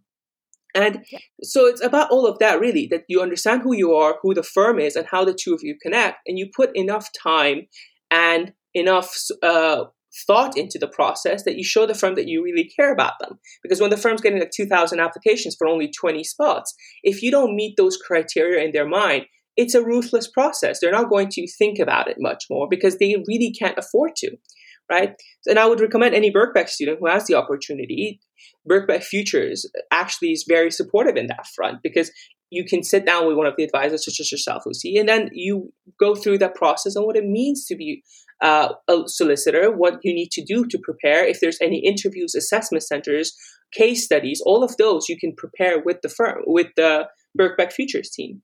And 0.75 1.03
so 1.41 1.65
it's 1.65 1.83
about 1.83 2.11
all 2.11 2.27
of 2.27 2.39
that 2.39 2.59
really, 2.59 2.87
that 2.91 3.03
you 3.07 3.21
understand 3.21 3.63
who 3.63 3.75
you 3.75 3.93
are, 3.93 4.17
who 4.21 4.33
the 4.33 4.43
firm 4.43 4.79
is, 4.79 4.95
and 4.95 5.07
how 5.07 5.25
the 5.25 5.33
two 5.33 5.53
of 5.53 5.61
you 5.63 5.75
connect, 5.81 6.19
and 6.27 6.37
you 6.37 6.49
put 6.55 6.75
enough 6.75 7.09
time 7.11 7.67
and 8.11 8.53
enough 8.73 9.13
uh, 9.43 9.85
thought 10.27 10.57
into 10.57 10.77
the 10.79 10.87
process 10.87 11.43
that 11.43 11.57
you 11.57 11.63
show 11.63 11.85
the 11.85 11.93
firm 11.93 12.15
that 12.15 12.27
you 12.27 12.43
really 12.43 12.69
care 12.75 12.93
about 12.93 13.13
them. 13.19 13.39
Because 13.63 13.81
when 13.81 13.89
the 13.89 13.97
firm's 13.97 14.21
getting 14.21 14.39
like 14.39 14.51
2,000 14.51 14.99
applications 14.99 15.55
for 15.57 15.67
only 15.67 15.91
20 15.91 16.23
spots, 16.23 16.73
if 17.03 17.21
you 17.21 17.31
don't 17.31 17.55
meet 17.55 17.75
those 17.77 17.97
criteria 17.97 18.63
in 18.63 18.71
their 18.71 18.87
mind, 18.87 19.25
it's 19.57 19.75
a 19.75 19.83
ruthless 19.83 20.27
process. 20.27 20.79
They're 20.79 20.91
not 20.91 21.09
going 21.09 21.29
to 21.31 21.47
think 21.57 21.79
about 21.79 22.07
it 22.09 22.17
much 22.19 22.45
more 22.49 22.67
because 22.69 22.97
they 22.97 23.15
really 23.27 23.51
can't 23.51 23.77
afford 23.77 24.15
to, 24.17 24.37
right? 24.89 25.15
And 25.45 25.59
I 25.59 25.67
would 25.67 25.81
recommend 25.81 26.15
any 26.15 26.31
Birkbeck 26.31 26.69
student 26.69 26.99
who 26.99 27.07
has 27.07 27.25
the 27.27 27.35
opportunity. 27.35 28.21
Birkbeck 28.69 29.03
Futures 29.03 29.69
actually 29.91 30.29
is 30.29 30.45
very 30.47 30.71
supportive 30.71 31.17
in 31.17 31.27
that 31.27 31.47
front 31.55 31.79
because 31.83 32.11
you 32.49 32.65
can 32.65 32.83
sit 32.83 33.05
down 33.05 33.27
with 33.27 33.37
one 33.37 33.45
of 33.47 33.53
the 33.57 33.63
advisors, 33.63 34.05
such 34.05 34.19
as 34.19 34.31
yourself, 34.31 34.63
Lucy, 34.65 34.97
and 34.97 35.07
then 35.07 35.29
you 35.33 35.71
go 35.99 36.15
through 36.15 36.37
that 36.39 36.55
process 36.55 36.95
and 36.95 37.05
what 37.05 37.15
it 37.15 37.25
means 37.25 37.65
to 37.65 37.75
be 37.75 38.01
uh, 38.41 38.73
a 38.87 39.03
solicitor, 39.07 39.71
what 39.71 39.99
you 40.03 40.13
need 40.13 40.31
to 40.31 40.43
do 40.43 40.65
to 40.65 40.77
prepare. 40.77 41.25
If 41.25 41.39
there's 41.39 41.59
any 41.61 41.79
interviews, 41.79 42.35
assessment 42.35 42.83
centers, 42.83 43.35
case 43.71 44.05
studies, 44.05 44.41
all 44.45 44.63
of 44.63 44.77
those 44.77 45.09
you 45.09 45.17
can 45.17 45.35
prepare 45.35 45.81
with 45.83 46.01
the 46.01 46.09
firm, 46.09 46.41
with 46.45 46.67
the 46.75 47.07
Birkbeck 47.37 47.71
Futures 47.71 48.09
team. 48.09 48.41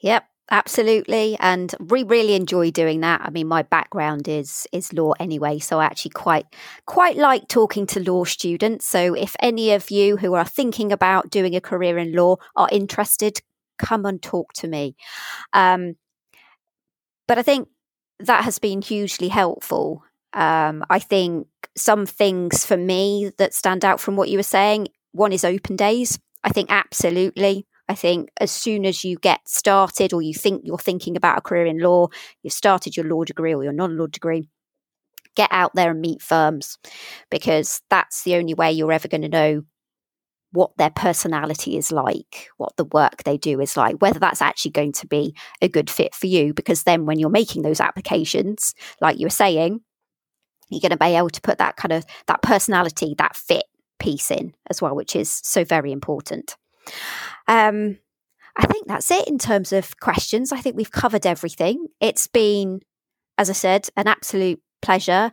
Yep, 0.00 0.24
absolutely 0.50 1.36
and 1.40 1.74
we 1.78 2.02
really 2.02 2.34
enjoy 2.34 2.70
doing 2.70 3.00
that 3.00 3.20
i 3.22 3.28
mean 3.28 3.46
my 3.46 3.62
background 3.62 4.26
is 4.26 4.66
is 4.72 4.92
law 4.94 5.12
anyway 5.20 5.58
so 5.58 5.78
i 5.78 5.84
actually 5.84 6.10
quite 6.10 6.46
quite 6.86 7.16
like 7.16 7.46
talking 7.48 7.86
to 7.86 8.00
law 8.00 8.24
students 8.24 8.86
so 8.86 9.14
if 9.14 9.36
any 9.40 9.72
of 9.72 9.90
you 9.90 10.16
who 10.16 10.32
are 10.32 10.46
thinking 10.46 10.90
about 10.90 11.28
doing 11.28 11.54
a 11.54 11.60
career 11.60 11.98
in 11.98 12.14
law 12.14 12.36
are 12.56 12.68
interested 12.72 13.40
come 13.78 14.06
and 14.06 14.22
talk 14.22 14.52
to 14.54 14.66
me 14.66 14.96
um, 15.52 15.96
but 17.26 17.38
i 17.38 17.42
think 17.42 17.68
that 18.20 18.44
has 18.44 18.58
been 18.58 18.82
hugely 18.82 19.28
helpful. 19.28 20.04
Um, 20.34 20.84
i 20.90 20.98
think 20.98 21.46
some 21.74 22.04
things 22.04 22.66
for 22.66 22.76
me 22.76 23.32
that 23.38 23.54
stand 23.54 23.82
out 23.82 23.98
from 23.98 24.14
what 24.14 24.28
you 24.28 24.36
were 24.36 24.42
saying 24.42 24.88
one 25.12 25.32
is 25.32 25.44
open 25.44 25.76
days. 25.76 26.18
I 26.44 26.50
think 26.50 26.70
absolutely. 26.70 27.66
I 27.88 27.94
think 27.94 28.30
as 28.38 28.50
soon 28.50 28.84
as 28.84 29.04
you 29.04 29.18
get 29.18 29.40
started 29.46 30.12
or 30.12 30.22
you 30.22 30.34
think 30.34 30.62
you're 30.64 30.78
thinking 30.78 31.16
about 31.16 31.38
a 31.38 31.42
career 31.42 31.66
in 31.66 31.78
law, 31.78 32.08
you've 32.42 32.52
started 32.52 32.96
your 32.96 33.06
law 33.06 33.24
degree 33.24 33.54
or 33.54 33.64
your 33.64 33.72
non 33.72 33.96
law 33.96 34.06
degree, 34.06 34.48
get 35.34 35.48
out 35.50 35.74
there 35.74 35.90
and 35.90 36.00
meet 36.00 36.20
firms 36.20 36.78
because 37.30 37.80
that's 37.88 38.22
the 38.24 38.36
only 38.36 38.54
way 38.54 38.70
you're 38.70 38.92
ever 38.92 39.08
going 39.08 39.22
to 39.22 39.28
know 39.28 39.62
what 40.52 40.76
their 40.78 40.90
personality 40.90 41.76
is 41.76 41.92
like, 41.92 42.48
what 42.56 42.76
the 42.76 42.84
work 42.84 43.22
they 43.24 43.36
do 43.36 43.60
is 43.60 43.76
like, 43.76 43.96
whether 44.00 44.18
that's 44.18 44.42
actually 44.42 44.70
going 44.70 44.92
to 44.92 45.06
be 45.06 45.34
a 45.60 45.68
good 45.68 45.90
fit 45.90 46.14
for 46.14 46.26
you. 46.26 46.54
Because 46.54 46.84
then 46.84 47.06
when 47.06 47.18
you're 47.18 47.28
making 47.28 47.62
those 47.62 47.80
applications, 47.80 48.74
like 49.00 49.18
you 49.18 49.26
were 49.26 49.30
saying, 49.30 49.80
you're 50.70 50.80
going 50.80 50.90
to 50.90 50.96
be 50.96 51.16
able 51.16 51.30
to 51.30 51.40
put 51.40 51.58
that 51.58 51.76
kind 51.76 51.92
of 51.92 52.04
that 52.26 52.42
personality, 52.42 53.14
that 53.18 53.36
fit 53.36 53.64
piece 53.98 54.30
in 54.30 54.54
as 54.70 54.80
well, 54.80 54.94
which 54.94 55.16
is 55.16 55.40
so 55.44 55.64
very 55.64 55.92
important. 55.92 56.56
Um, 57.46 57.98
I 58.56 58.66
think 58.66 58.86
that's 58.86 59.10
it 59.10 59.28
in 59.28 59.38
terms 59.38 59.72
of 59.72 59.98
questions. 60.00 60.52
I 60.52 60.60
think 60.60 60.76
we've 60.76 60.90
covered 60.90 61.26
everything. 61.26 61.86
It's 62.00 62.26
been, 62.26 62.80
as 63.36 63.48
I 63.48 63.52
said, 63.52 63.88
an 63.96 64.08
absolute 64.08 64.60
pleasure, 64.82 65.32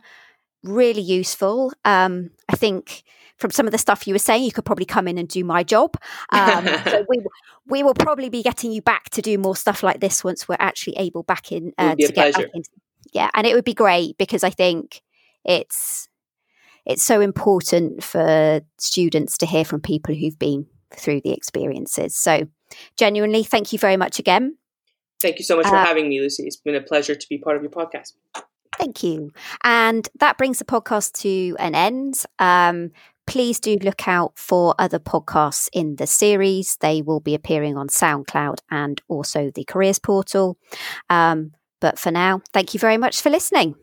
really 0.66 1.02
useful. 1.02 1.72
Um, 1.84 2.30
I 2.48 2.56
think 2.56 3.02
from 3.38 3.50
some 3.50 3.66
of 3.66 3.72
the 3.72 3.78
stuff 3.78 4.06
you 4.06 4.14
were 4.14 4.18
saying, 4.18 4.44
you 4.44 4.52
could 4.52 4.64
probably 4.64 4.86
come 4.86 5.06
in 5.08 5.18
and 5.18 5.28
do 5.28 5.44
my 5.44 5.62
job. 5.62 5.96
Um, 6.30 6.66
so 6.84 7.04
we 7.08 7.24
we 7.66 7.82
will 7.82 7.94
probably 7.94 8.28
be 8.28 8.42
getting 8.42 8.72
you 8.72 8.82
back 8.82 9.10
to 9.10 9.22
do 9.22 9.38
more 9.38 9.56
stuff 9.56 9.82
like 9.82 10.00
this 10.00 10.24
once 10.24 10.48
we're 10.48 10.56
actually 10.58 10.96
able 10.96 11.22
back 11.22 11.52
in 11.52 11.72
uh, 11.78 11.94
to 11.94 12.12
get 12.12 12.34
back 12.34 12.50
into. 12.54 12.70
Yeah, 13.12 13.30
and 13.34 13.46
it 13.46 13.54
would 13.54 13.64
be 13.64 13.74
great 13.74 14.18
because 14.18 14.44
I 14.44 14.50
think 14.50 15.02
it's 15.44 16.08
it's 16.84 17.02
so 17.02 17.20
important 17.20 18.02
for 18.02 18.60
students 18.78 19.36
to 19.38 19.46
hear 19.46 19.64
from 19.64 19.80
people 19.80 20.14
who've 20.14 20.38
been 20.38 20.66
through 20.94 21.20
the 21.22 21.32
experiences. 21.32 22.16
So, 22.16 22.48
genuinely, 22.96 23.42
thank 23.42 23.72
you 23.72 23.78
very 23.78 23.96
much 23.96 24.18
again. 24.18 24.56
Thank 25.20 25.38
you 25.38 25.44
so 25.44 25.56
much 25.56 25.66
for 25.66 25.76
uh, 25.76 25.84
having 25.84 26.08
me, 26.08 26.20
Lucy. 26.20 26.44
It's 26.44 26.56
been 26.56 26.74
a 26.74 26.80
pleasure 26.80 27.14
to 27.14 27.28
be 27.28 27.38
part 27.38 27.56
of 27.56 27.62
your 27.62 27.70
podcast. 27.70 28.12
Thank 28.78 29.02
you. 29.02 29.32
And 29.64 30.08
that 30.20 30.38
brings 30.38 30.58
the 30.58 30.64
podcast 30.64 31.12
to 31.20 31.56
an 31.58 31.74
end. 31.74 32.22
Um, 32.38 32.90
please 33.26 33.58
do 33.58 33.76
look 33.82 34.06
out 34.06 34.32
for 34.36 34.74
other 34.78 34.98
podcasts 34.98 35.68
in 35.72 35.96
the 35.96 36.06
series. 36.06 36.76
They 36.76 37.02
will 37.02 37.20
be 37.20 37.34
appearing 37.34 37.76
on 37.76 37.88
SoundCloud 37.88 38.58
and 38.70 39.00
also 39.08 39.50
the 39.50 39.64
careers 39.64 39.98
portal. 39.98 40.58
Um, 41.10 41.52
but 41.80 41.98
for 41.98 42.10
now, 42.10 42.42
thank 42.52 42.74
you 42.74 42.80
very 42.80 42.96
much 42.96 43.20
for 43.20 43.30
listening. 43.30 43.74